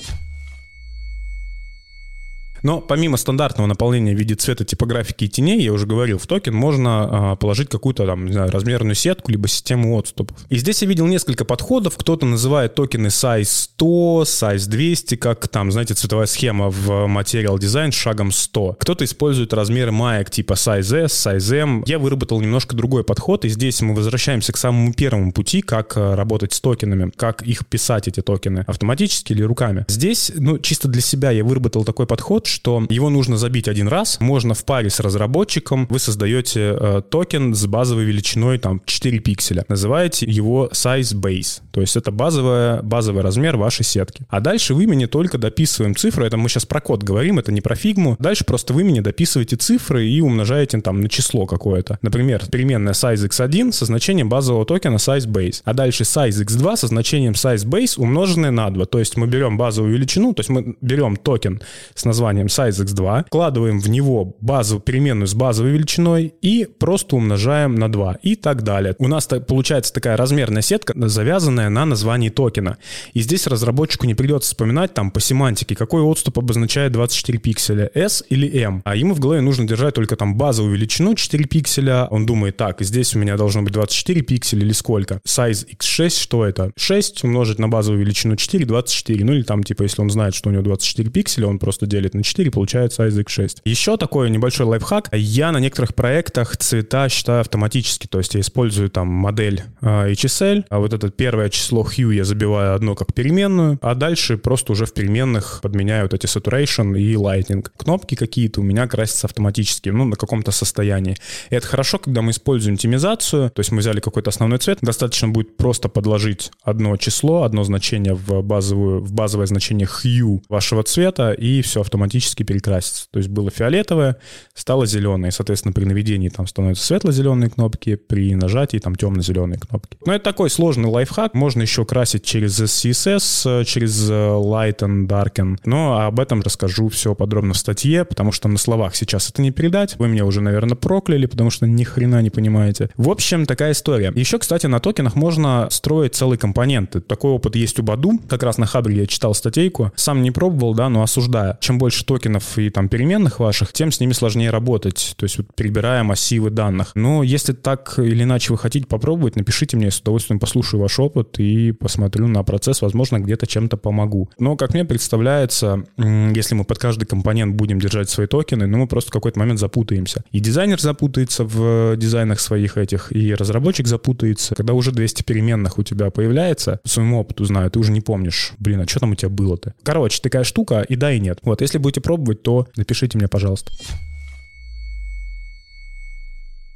Но 2.62 2.80
помимо 2.80 3.16
стандартного 3.16 3.66
наполнения 3.66 4.14
в 4.14 4.18
виде 4.18 4.34
цвета, 4.34 4.64
типографики 4.64 5.24
и 5.24 5.28
теней, 5.28 5.62
я 5.62 5.72
уже 5.72 5.86
говорил, 5.86 6.18
в 6.18 6.26
токен 6.26 6.54
можно 6.54 7.32
а, 7.32 7.36
положить 7.36 7.68
какую-то 7.68 8.06
там, 8.06 8.26
не 8.26 8.32
знаю, 8.32 8.50
размерную 8.50 8.94
сетку, 8.94 9.30
либо 9.30 9.48
систему 9.48 9.96
отступов. 9.96 10.36
И 10.48 10.56
здесь 10.56 10.82
я 10.82 10.88
видел 10.88 11.06
несколько 11.06 11.44
подходов. 11.44 11.96
Кто-то 11.96 12.26
называет 12.26 12.74
токены 12.74 13.08
size 13.08 13.44
100, 13.44 14.22
size 14.22 14.68
200, 14.68 15.16
как 15.16 15.48
там, 15.48 15.72
знаете, 15.72 15.94
цветовая 15.94 16.26
схема 16.26 16.70
в 16.70 16.90
Material 17.06 17.56
Design 17.56 17.90
шагом 17.90 18.32
100. 18.32 18.76
Кто-то 18.80 19.04
использует 19.04 19.52
размеры 19.52 19.92
маек 19.92 20.30
типа 20.30 20.54
size 20.54 21.04
S, 21.04 21.26
size 21.26 21.56
M. 21.56 21.84
Я 21.86 21.98
выработал 21.98 22.40
немножко 22.40 22.74
другой 22.76 23.04
подход, 23.04 23.44
и 23.44 23.48
здесь 23.48 23.80
мы 23.82 23.94
возвращаемся 23.94 24.52
к 24.52 24.56
самому 24.56 24.92
первому 24.92 25.32
пути, 25.32 25.62
как 25.62 25.96
а, 25.96 26.16
работать 26.16 26.52
с 26.52 26.60
токенами, 26.60 27.10
как 27.16 27.42
их 27.42 27.66
писать, 27.66 28.08
эти 28.08 28.20
токены, 28.20 28.64
автоматически 28.66 29.32
или 29.32 29.42
руками. 29.42 29.84
Здесь, 29.88 30.32
ну, 30.34 30.58
чисто 30.58 30.88
для 30.88 31.02
себя 31.02 31.30
я 31.30 31.44
выработал 31.44 31.84
такой 31.84 32.06
подход, 32.06 32.46
что 32.56 32.82
его 32.88 33.10
нужно 33.10 33.36
забить 33.36 33.68
один 33.68 33.86
раз. 33.86 34.18
Можно 34.18 34.54
в 34.54 34.64
паре 34.64 34.88
с 34.88 34.98
разработчиком. 35.00 35.86
Вы 35.90 35.98
создаете 35.98 36.74
э, 36.80 37.02
токен 37.08 37.54
с 37.54 37.66
базовой 37.66 38.04
величиной 38.04 38.58
там 38.58 38.80
4 38.86 39.18
пикселя. 39.18 39.66
Называете 39.68 40.24
его 40.26 40.70
size 40.72 41.14
base. 41.14 41.60
То 41.70 41.82
есть 41.82 41.96
это 41.96 42.10
базовая, 42.10 42.80
базовый 42.80 43.22
размер 43.22 43.58
вашей 43.58 43.84
сетки. 43.84 44.24
А 44.30 44.40
дальше 44.40 44.74
в 44.74 44.80
имени 44.80 45.04
только 45.04 45.36
дописываем 45.36 45.94
цифры. 45.94 46.26
Это 46.26 46.38
мы 46.38 46.48
сейчас 46.48 46.64
про 46.64 46.80
код 46.80 47.02
говорим, 47.02 47.38
это 47.38 47.52
не 47.52 47.60
про 47.60 47.76
фигму. 47.76 48.16
Дальше 48.18 48.46
просто 48.46 48.72
в 48.72 48.80
имени 48.80 49.00
дописываете 49.00 49.56
цифры 49.56 50.08
и 50.08 50.22
умножаете 50.22 50.80
там 50.80 51.02
на 51.02 51.10
число 51.10 51.44
какое-то. 51.44 51.98
Например, 52.00 52.42
переменная 52.50 52.94
size 52.94 53.28
x1 53.28 53.72
со 53.72 53.84
значением 53.84 54.30
базового 54.30 54.64
токена 54.64 54.96
size 54.96 55.26
base. 55.26 55.60
А 55.64 55.74
дальше 55.74 56.04
size 56.04 56.42
x2 56.42 56.76
со 56.76 56.86
значением 56.86 57.32
size 57.34 57.66
base 57.66 58.00
умноженное 58.00 58.50
на 58.50 58.70
2. 58.70 58.86
То 58.86 58.98
есть 58.98 59.18
мы 59.18 59.26
берем 59.26 59.58
базовую 59.58 59.92
величину, 59.92 60.32
то 60.32 60.40
есть 60.40 60.48
мы 60.48 60.74
берем 60.80 61.16
токен 61.16 61.60
с 61.94 62.06
названием 62.06 62.35
названием 62.36 62.46
sizex2, 62.46 63.26
вкладываем 63.26 63.80
в 63.80 63.88
него 63.88 64.36
базу, 64.40 64.80
переменную 64.80 65.26
с 65.26 65.34
базовой 65.34 65.72
величиной 65.72 66.34
и 66.42 66.66
просто 66.78 67.16
умножаем 67.16 67.74
на 67.74 67.90
2 67.90 68.18
и 68.22 68.36
так 68.36 68.62
далее. 68.62 68.94
У 68.98 69.08
нас 69.08 69.26
получается 69.26 69.92
такая 69.92 70.16
размерная 70.16 70.62
сетка, 70.62 70.92
завязанная 71.08 71.68
на 71.70 71.84
названии 71.84 72.28
токена. 72.28 72.76
И 73.14 73.20
здесь 73.20 73.46
разработчику 73.46 74.06
не 74.06 74.14
придется 74.14 74.50
вспоминать 74.50 74.94
там 74.94 75.10
по 75.10 75.20
семантике, 75.20 75.74
какой 75.74 76.02
отступ 76.02 76.38
обозначает 76.38 76.92
24 76.92 77.38
пикселя, 77.38 77.90
S 77.94 78.24
или 78.28 78.48
M. 78.62 78.82
А 78.84 78.96
ему 78.96 79.14
в 79.14 79.20
голове 79.20 79.40
нужно 79.40 79.66
держать 79.66 79.94
только 79.94 80.16
там 80.16 80.36
базовую 80.36 80.74
величину 80.74 81.14
4 81.14 81.44
пикселя. 81.44 82.06
Он 82.10 82.26
думает, 82.26 82.56
так, 82.56 82.82
здесь 82.82 83.14
у 83.14 83.18
меня 83.18 83.36
должно 83.36 83.62
быть 83.62 83.72
24 83.72 84.22
пикселя 84.22 84.62
или 84.62 84.72
сколько? 84.72 85.20
Size 85.26 85.66
x6, 85.78 86.10
что 86.10 86.44
это? 86.44 86.72
6 86.76 87.24
умножить 87.24 87.58
на 87.58 87.68
базовую 87.68 88.00
величину 88.00 88.36
4, 88.36 88.64
24. 88.64 89.24
Ну 89.24 89.32
или 89.32 89.42
там, 89.42 89.62
типа, 89.62 89.82
если 89.82 90.02
он 90.02 90.10
знает, 90.10 90.34
что 90.34 90.50
у 90.50 90.52
него 90.52 90.62
24 90.62 91.10
пикселя, 91.10 91.46
он 91.46 91.58
просто 91.58 91.86
делит 91.86 92.14
на 92.14 92.22
4, 92.26 92.50
получается 92.50 93.06
Isaac 93.06 93.28
6. 93.28 93.62
Еще 93.64 93.96
такой 93.96 94.30
небольшой 94.30 94.66
лайфхак. 94.66 95.08
Я 95.12 95.52
на 95.52 95.58
некоторых 95.58 95.94
проектах 95.94 96.56
цвета 96.56 97.08
считаю 97.08 97.40
автоматически, 97.40 98.06
то 98.06 98.18
есть 98.18 98.34
я 98.34 98.40
использую 98.40 98.90
там 98.90 99.08
модель 99.08 99.62
э, 99.80 100.12
HSL, 100.12 100.64
а 100.68 100.78
вот 100.78 100.92
это 100.92 101.10
первое 101.10 101.48
число 101.48 101.82
hue 101.82 102.14
я 102.14 102.24
забиваю 102.24 102.74
одно 102.74 102.94
как 102.94 103.14
переменную, 103.14 103.78
а 103.80 103.94
дальше 103.94 104.36
просто 104.36 104.72
уже 104.72 104.86
в 104.86 104.92
переменных 104.92 105.60
подменяю 105.62 106.04
вот 106.04 106.14
эти 106.14 106.26
saturation 106.26 106.98
и 106.98 107.14
lightning. 107.14 107.66
Кнопки 107.76 108.14
какие-то 108.14 108.60
у 108.60 108.64
меня 108.64 108.86
красятся 108.86 109.26
автоматически, 109.26 109.88
ну, 109.88 110.04
на 110.04 110.16
каком-то 110.16 110.50
состоянии. 110.50 111.16
И 111.50 111.54
это 111.54 111.66
хорошо, 111.66 111.98
когда 111.98 112.22
мы 112.22 112.32
используем 112.32 112.76
темизацию, 112.76 113.50
то 113.50 113.60
есть 113.60 113.72
мы 113.72 113.78
взяли 113.78 114.00
какой-то 114.00 114.30
основной 114.30 114.58
цвет, 114.58 114.78
достаточно 114.82 115.28
будет 115.28 115.56
просто 115.56 115.88
подложить 115.88 116.50
одно 116.62 116.96
число, 116.96 117.44
одно 117.44 117.64
значение 117.64 118.14
в, 118.14 118.42
базовую, 118.42 119.00
в 119.00 119.12
базовое 119.12 119.46
значение 119.46 119.86
hue 119.86 120.42
вашего 120.48 120.82
цвета, 120.82 121.32
и 121.32 121.62
все 121.62 121.80
автоматически 121.80 122.15
автоматически 122.16 122.42
перекрасится. 122.42 123.06
То 123.10 123.18
есть 123.18 123.28
было 123.28 123.50
фиолетовое, 123.50 124.16
стало 124.54 124.86
зеленое. 124.86 125.32
Соответственно, 125.32 125.72
при 125.72 125.84
наведении 125.84 126.28
там 126.28 126.46
становятся 126.46 126.84
светло-зеленые 126.86 127.50
кнопки, 127.50 127.96
при 127.96 128.34
нажатии 128.34 128.78
там 128.78 128.94
темно-зеленые 128.94 129.58
кнопки. 129.58 129.96
Но 130.04 130.14
это 130.14 130.24
такой 130.24 130.50
сложный 130.50 130.88
лайфхак. 130.88 131.34
Можно 131.34 131.62
еще 131.62 131.84
красить 131.84 132.24
через 132.24 132.60
CSS, 132.60 133.64
через 133.64 134.10
Light 134.10 134.78
and 134.78 135.06
Darken. 135.06 135.58
Но 135.64 136.00
об 136.00 136.20
этом 136.20 136.42
расскажу 136.42 136.88
все 136.88 137.14
подробно 137.14 137.54
в 137.54 137.58
статье, 137.58 138.04
потому 138.04 138.32
что 138.32 138.48
на 138.48 138.58
словах 138.58 138.96
сейчас 138.96 139.30
это 139.30 139.42
не 139.42 139.50
передать. 139.50 139.96
Вы 139.98 140.08
меня 140.08 140.24
уже, 140.24 140.40
наверное, 140.40 140.76
прокляли, 140.76 141.26
потому 141.26 141.50
что 141.50 141.66
ни 141.66 141.84
хрена 141.84 142.22
не 142.22 142.30
понимаете. 142.30 142.90
В 142.96 143.10
общем, 143.10 143.46
такая 143.46 143.72
история. 143.72 144.12
Еще, 144.14 144.38
кстати, 144.38 144.66
на 144.66 144.80
токенах 144.80 145.14
можно 145.14 145.68
строить 145.70 146.14
целые 146.14 146.38
компоненты. 146.38 147.00
Такой 147.00 147.32
опыт 147.32 147.56
есть 147.56 147.78
у 147.78 147.82
Баду. 147.82 148.18
Как 148.28 148.42
раз 148.42 148.58
на 148.58 148.66
Хабре 148.66 148.96
я 148.96 149.06
читал 149.06 149.34
статейку. 149.34 149.92
Сам 149.96 150.22
не 150.22 150.30
пробовал, 150.30 150.74
да, 150.74 150.88
но 150.88 151.02
осуждаю. 151.02 151.56
Чем 151.60 151.78
больше 151.78 152.04
токенов 152.06 152.58
и 152.58 152.70
там 152.70 152.88
переменных 152.88 153.40
ваших, 153.40 153.72
тем 153.72 153.92
с 153.92 154.00
ними 154.00 154.12
сложнее 154.12 154.50
работать. 154.50 155.14
То 155.16 155.24
есть 155.24 155.38
вот 155.38 155.54
перебирая 155.54 156.02
массивы 156.02 156.50
данных. 156.50 156.92
Но 156.94 157.22
если 157.22 157.52
так 157.52 157.98
или 157.98 158.22
иначе 158.22 158.52
вы 158.52 158.58
хотите 158.58 158.86
попробовать, 158.86 159.36
напишите 159.36 159.76
мне, 159.76 159.90
с 159.90 160.00
удовольствием 160.00 160.38
послушаю 160.38 160.80
ваш 160.80 160.98
опыт 160.98 161.38
и 161.38 161.72
посмотрю 161.72 162.26
на 162.28 162.42
процесс. 162.42 162.82
Возможно, 162.82 163.18
где-то 163.18 163.46
чем-то 163.46 163.76
помогу. 163.76 164.30
Но, 164.38 164.56
как 164.56 164.72
мне 164.74 164.84
представляется, 164.84 165.84
если 165.96 166.54
мы 166.54 166.64
под 166.64 166.78
каждый 166.78 167.04
компонент 167.04 167.54
будем 167.54 167.80
держать 167.80 168.08
свои 168.08 168.26
токены, 168.26 168.66
ну, 168.66 168.78
мы 168.78 168.86
просто 168.86 169.10
в 169.10 169.12
какой-то 169.12 169.38
момент 169.38 169.58
запутаемся. 169.58 170.22
И 170.30 170.40
дизайнер 170.40 170.80
запутается 170.80 171.44
в 171.44 171.96
дизайнах 171.96 172.40
своих 172.40 172.76
этих, 172.76 173.12
и 173.12 173.34
разработчик 173.34 173.86
запутается. 173.86 174.54
Когда 174.54 174.72
уже 174.72 174.92
200 174.92 175.22
переменных 175.22 175.78
у 175.78 175.82
тебя 175.82 176.10
появляется, 176.10 176.80
по 176.82 176.88
своему 176.88 177.18
опыту 177.18 177.44
знаю, 177.44 177.70
ты 177.70 177.78
уже 177.78 177.92
не 177.92 178.00
помнишь, 178.00 178.52
блин, 178.58 178.80
а 178.80 178.86
что 178.86 179.00
там 179.00 179.12
у 179.12 179.14
тебя 179.14 179.28
было-то? 179.28 179.74
Короче, 179.82 180.20
такая 180.22 180.44
штука, 180.44 180.82
и 180.82 180.96
да, 180.96 181.12
и 181.12 181.18
нет. 181.18 181.38
Вот, 181.42 181.60
если 181.60 181.78
будете 181.78 181.95
пробовать, 182.00 182.42
то 182.42 182.68
напишите 182.76 183.18
мне, 183.18 183.28
пожалуйста. 183.28 183.72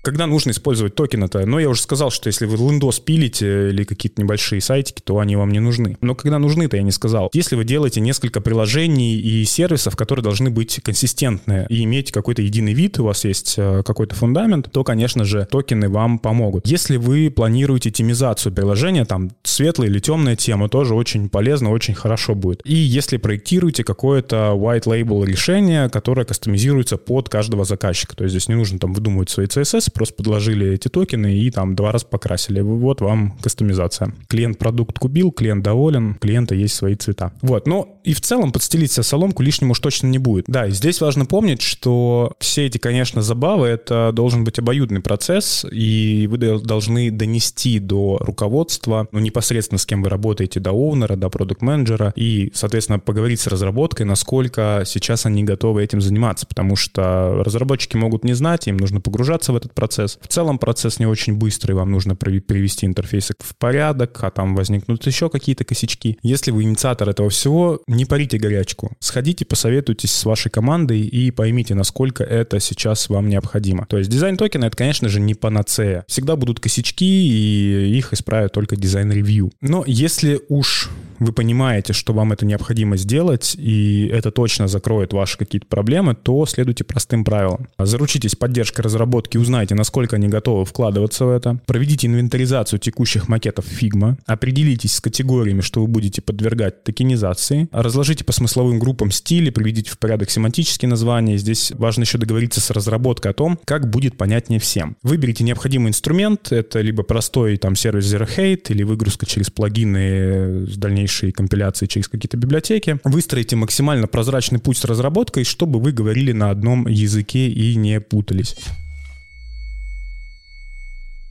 Когда 0.02 0.26
нужно 0.26 0.50
использовать 0.50 0.94
токен-то? 0.94 1.44
Ну, 1.44 1.58
я 1.58 1.68
уже 1.68 1.82
сказал, 1.82 2.10
что 2.10 2.28
если 2.28 2.46
вы 2.46 2.56
Windows 2.56 3.02
пилите 3.02 3.68
или 3.68 3.84
какие-то 3.84 4.22
небольшие 4.22 4.60
сайтики, 4.60 5.02
то 5.02 5.18
они 5.18 5.36
вам 5.36 5.50
не 5.50 5.60
нужны. 5.60 5.98
Но 6.00 6.14
когда 6.14 6.38
нужны-то, 6.38 6.76
я 6.76 6.82
не 6.82 6.90
сказал. 6.90 7.30
Если 7.34 7.54
вы 7.54 7.64
делаете 7.64 8.00
несколько 8.00 8.40
приложений 8.40 9.20
и 9.20 9.44
сервисов, 9.44 9.96
которые 9.96 10.22
должны 10.22 10.50
быть 10.50 10.80
консистентны 10.82 11.66
и 11.68 11.84
иметь 11.84 12.12
какой-то 12.12 12.40
единый 12.40 12.72
вид, 12.72 12.98
у 12.98 13.04
вас 13.04 13.24
есть 13.24 13.54
э, 13.58 13.82
какой-то 13.84 14.14
фундамент, 14.14 14.70
то, 14.72 14.84
конечно 14.84 15.24
же, 15.24 15.46
токены 15.50 15.90
вам 15.90 16.18
помогут. 16.18 16.66
Если 16.66 16.96
вы 16.96 17.30
планируете 17.30 17.90
темизацию 17.90 18.54
приложения, 18.54 19.04
там 19.04 19.32
светлая 19.42 19.88
или 19.88 19.98
темная 19.98 20.36
тема, 20.36 20.70
тоже 20.70 20.94
очень 20.94 21.28
полезно, 21.28 21.70
очень 21.70 21.94
хорошо 21.94 22.34
будет. 22.34 22.62
И 22.64 22.74
если 22.74 23.18
проектируете 23.18 23.84
какое-то 23.84 24.54
white 24.56 24.84
label 24.84 25.26
решение, 25.26 25.90
которое 25.90 26.24
кастомизируется 26.24 26.96
под 26.96 27.28
каждого 27.28 27.64
заказчика, 27.64 28.16
то 28.16 28.24
есть 28.24 28.32
здесь 28.32 28.48
не 28.48 28.54
нужно 28.54 28.78
там 28.78 28.94
выдумывать 28.94 29.28
свои 29.28 29.46
CSS, 29.46 29.89
просто 29.92 30.14
подложили 30.14 30.72
эти 30.72 30.88
токены 30.88 31.38
и 31.38 31.50
там 31.50 31.74
два 31.74 31.92
раза 31.92 32.06
покрасили. 32.06 32.60
Вот 32.60 33.00
вам 33.00 33.36
кастомизация. 33.42 34.14
Клиент 34.28 34.58
продукт 34.58 34.98
купил, 34.98 35.30
клиент 35.32 35.62
доволен, 35.62 36.14
клиента 36.14 36.54
есть 36.54 36.74
свои 36.74 36.94
цвета. 36.94 37.32
Вот, 37.42 37.66
но 37.66 38.00
и 38.04 38.14
в 38.14 38.20
целом 38.20 38.52
подстелить 38.52 38.92
себе 38.92 39.02
соломку 39.02 39.42
лишнему 39.42 39.72
уж 39.72 39.80
точно 39.80 40.06
не 40.08 40.18
будет. 40.18 40.46
Да, 40.48 40.66
и 40.66 40.70
здесь 40.70 41.00
важно 41.00 41.26
помнить, 41.26 41.62
что 41.62 42.32
все 42.40 42.66
эти, 42.66 42.78
конечно, 42.78 43.22
забавы, 43.22 43.66
это 43.66 44.10
должен 44.12 44.44
быть 44.44 44.58
обоюдный 44.58 45.00
процесс, 45.00 45.66
и 45.70 46.26
вы 46.30 46.38
должны 46.38 47.10
донести 47.10 47.78
до 47.78 48.18
руководства, 48.20 49.08
ну, 49.12 49.18
непосредственно 49.20 49.78
с 49.78 49.86
кем 49.86 50.02
вы 50.02 50.08
работаете, 50.08 50.60
до 50.60 50.70
оунера, 50.70 51.16
до 51.16 51.28
продукт-менеджера, 51.28 52.12
и, 52.16 52.50
соответственно, 52.54 52.98
поговорить 52.98 53.40
с 53.40 53.46
разработкой, 53.46 54.06
насколько 54.06 54.82
сейчас 54.86 55.26
они 55.26 55.44
готовы 55.44 55.82
этим 55.82 56.00
заниматься, 56.00 56.46
потому 56.46 56.76
что 56.76 57.42
разработчики 57.44 57.96
могут 57.96 58.24
не 58.24 58.32
знать, 58.32 58.68
им 58.68 58.76
нужно 58.76 59.00
погружаться 59.00 59.52
в 59.52 59.56
этот 59.56 59.74
процесс. 59.80 60.18
В 60.20 60.28
целом 60.28 60.58
процесс 60.58 60.98
не 60.98 61.06
очень 61.06 61.34
быстрый, 61.34 61.72
вам 61.72 61.90
нужно 61.90 62.14
привести 62.14 62.86
интерфейсы 62.86 63.34
в 63.38 63.56
порядок, 63.56 64.18
а 64.22 64.30
там 64.30 64.54
возникнут 64.54 65.06
еще 65.06 65.28
какие-то 65.30 65.64
косячки. 65.64 66.18
Если 66.22 66.50
вы 66.50 66.64
инициатор 66.64 67.08
этого 67.08 67.30
всего, 67.30 67.80
не 67.86 68.04
парите 68.04 68.38
горячку. 68.38 68.92
Сходите, 69.00 69.44
посоветуйтесь 69.44 70.12
с 70.12 70.24
вашей 70.24 70.50
командой 70.50 71.00
и 71.00 71.30
поймите, 71.30 71.74
насколько 71.74 72.22
это 72.22 72.60
сейчас 72.60 73.08
вам 73.08 73.28
необходимо. 73.28 73.86
То 73.86 73.98
есть 73.98 74.10
дизайн 74.10 74.36
токена— 74.36 74.64
это, 74.66 74.76
конечно 74.76 75.08
же, 75.08 75.20
не 75.20 75.34
панацея. 75.34 76.04
Всегда 76.06 76.36
будут 76.36 76.60
косячки, 76.60 77.04
и 77.04 77.96
их 77.96 78.12
исправят 78.12 78.52
только 78.52 78.76
дизайн-ревью. 78.76 79.52
Но 79.60 79.84
если 79.86 80.40
уж 80.48 80.90
вы 81.20 81.32
понимаете, 81.32 81.92
что 81.92 82.12
вам 82.12 82.32
это 82.32 82.46
необходимо 82.46 82.96
сделать, 82.96 83.54
и 83.56 84.06
это 84.06 84.30
точно 84.30 84.66
закроет 84.68 85.12
ваши 85.12 85.38
какие-то 85.38 85.66
проблемы, 85.66 86.14
то 86.14 86.46
следуйте 86.46 86.82
простым 86.82 87.24
правилам. 87.24 87.68
Заручитесь 87.78 88.34
поддержкой 88.34 88.80
разработки, 88.80 89.36
узнайте, 89.36 89.74
насколько 89.74 90.16
они 90.16 90.28
готовы 90.28 90.64
вкладываться 90.64 91.26
в 91.26 91.30
это. 91.30 91.60
Проведите 91.66 92.06
инвентаризацию 92.06 92.80
текущих 92.80 93.28
макетов 93.28 93.66
Figma. 93.70 94.16
Определитесь 94.26 94.94
с 94.94 95.00
категориями, 95.00 95.60
что 95.60 95.82
вы 95.82 95.88
будете 95.88 96.22
подвергать 96.22 96.82
токенизации. 96.84 97.68
Разложите 97.70 98.24
по 98.24 98.32
смысловым 98.32 98.78
группам 98.78 99.10
стили, 99.10 99.50
приведите 99.50 99.90
в 99.90 99.98
порядок 99.98 100.30
семантические 100.30 100.88
названия. 100.88 101.36
Здесь 101.36 101.70
важно 101.72 102.02
еще 102.02 102.16
договориться 102.16 102.62
с 102.62 102.70
разработкой 102.70 103.32
о 103.32 103.34
том, 103.34 103.58
как 103.66 103.90
будет 103.90 104.16
понятнее 104.16 104.58
всем. 104.58 104.96
Выберите 105.02 105.44
необходимый 105.44 105.90
инструмент. 105.90 106.50
Это 106.50 106.80
либо 106.80 107.02
простой 107.02 107.58
там 107.58 107.76
сервис 107.76 108.06
Zeroheight, 108.06 108.70
или 108.70 108.84
выгрузка 108.84 109.26
через 109.26 109.50
плагины 109.50 110.66
с 110.66 110.76
дальнейшей 110.78 111.09
дальнейшей 111.10 111.32
компиляции 111.32 111.86
через 111.86 112.08
какие-то 112.08 112.36
библиотеки. 112.36 112.98
Выстроите 113.04 113.56
максимально 113.56 114.06
прозрачный 114.06 114.58
путь 114.58 114.78
с 114.78 114.84
разработкой, 114.84 115.44
чтобы 115.44 115.80
вы 115.80 115.92
говорили 115.92 116.32
на 116.32 116.50
одном 116.50 116.86
языке 116.86 117.48
и 117.48 117.74
не 117.74 118.00
путались. 118.00 118.56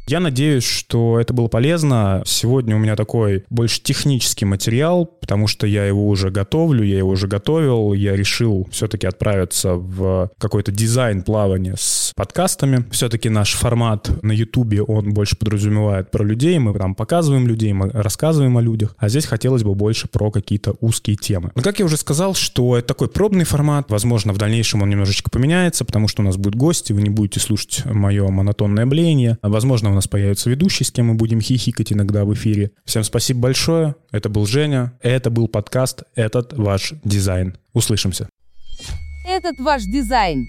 Я 0.10 0.20
надеюсь, 0.20 0.64
что 0.64 1.20
это 1.20 1.36
было 1.36 1.50
полезно. 1.50 2.24
Сегодня 2.26 2.76
у 2.76 2.80
меня 2.80 2.96
такой 2.96 3.46
больше 3.52 3.80
технический 3.80 4.44
материал, 4.44 5.06
потому 5.06 5.46
что 5.46 5.68
я 5.68 5.86
его 5.86 6.08
уже 6.08 6.32
готовлю, 6.32 6.84
я 6.84 6.98
его 6.98 7.12
уже 7.12 7.28
готовил. 7.28 7.94
Я 7.94 8.16
решил 8.16 8.68
все-таки 8.72 9.06
отправиться 9.06 9.76
в 9.76 10.32
какой-то 10.40 10.72
дизайн 10.72 11.22
плавания 11.22 11.76
с 11.78 12.12
подкастами. 12.16 12.86
Все-таки 12.90 13.30
наш 13.30 13.54
формат 13.54 14.10
на 14.24 14.32
Ютубе, 14.32 14.82
он 14.82 15.14
больше 15.14 15.38
подразумевает 15.38 16.10
про 16.10 16.24
людей. 16.24 16.58
Мы 16.58 16.74
там 16.74 16.96
показываем 16.96 17.48
людей, 17.48 17.72
мы 17.74 17.92
рассказываем 17.92 18.58
о 18.58 18.62
людях. 18.62 18.96
А 18.98 19.10
здесь 19.10 19.28
хотелось 19.28 19.62
бы 19.62 19.76
больше 19.76 20.08
про 20.08 20.32
какие-то 20.32 20.74
узкие 20.82 21.18
темы. 21.18 21.52
Но 21.54 21.62
как 21.62 21.78
я 21.78 21.86
уже 21.86 21.98
сказал, 21.98 22.34
что 22.34 22.78
это 22.78 22.88
такой 22.88 23.10
пробный 23.10 23.46
формат. 23.46 23.92
Возможно, 23.92 24.34
в 24.34 24.40
дальнейшем 24.40 24.82
он 24.82 24.90
немножечко 24.90 25.30
поменяется, 25.30 25.86
потому 25.86 26.08
что 26.08 26.24
у 26.24 26.26
нас 26.26 26.36
будут 26.36 26.56
гости, 26.56 26.94
вы 26.94 27.04
не 27.04 27.12
будете 27.12 27.40
слушать 27.40 27.84
мое 27.86 28.28
монотонное 28.28 28.88
блеяние. 28.88 29.38
Возможно, 29.44 29.99
нас 30.00 30.08
появится 30.08 30.50
ведущий, 30.50 30.86
с 30.86 30.92
кем 30.92 31.08
мы 31.08 31.14
будем 31.16 31.42
хихикать 31.42 31.92
иногда 31.92 32.24
в 32.24 32.34
эфире. 32.34 32.72
Всем 32.86 33.04
спасибо 33.04 33.42
большое. 33.42 33.96
Это 34.12 34.30
был 34.30 34.46
Женя. 34.46 34.94
Это 35.02 35.30
был 35.30 35.48
подкаст 35.50 36.04
«Этот 36.16 36.54
ваш 36.54 36.94
дизайн». 37.04 37.58
Услышимся. 37.74 38.30
Этот 39.28 39.60
ваш 39.60 39.84
дизайн. 39.84 40.48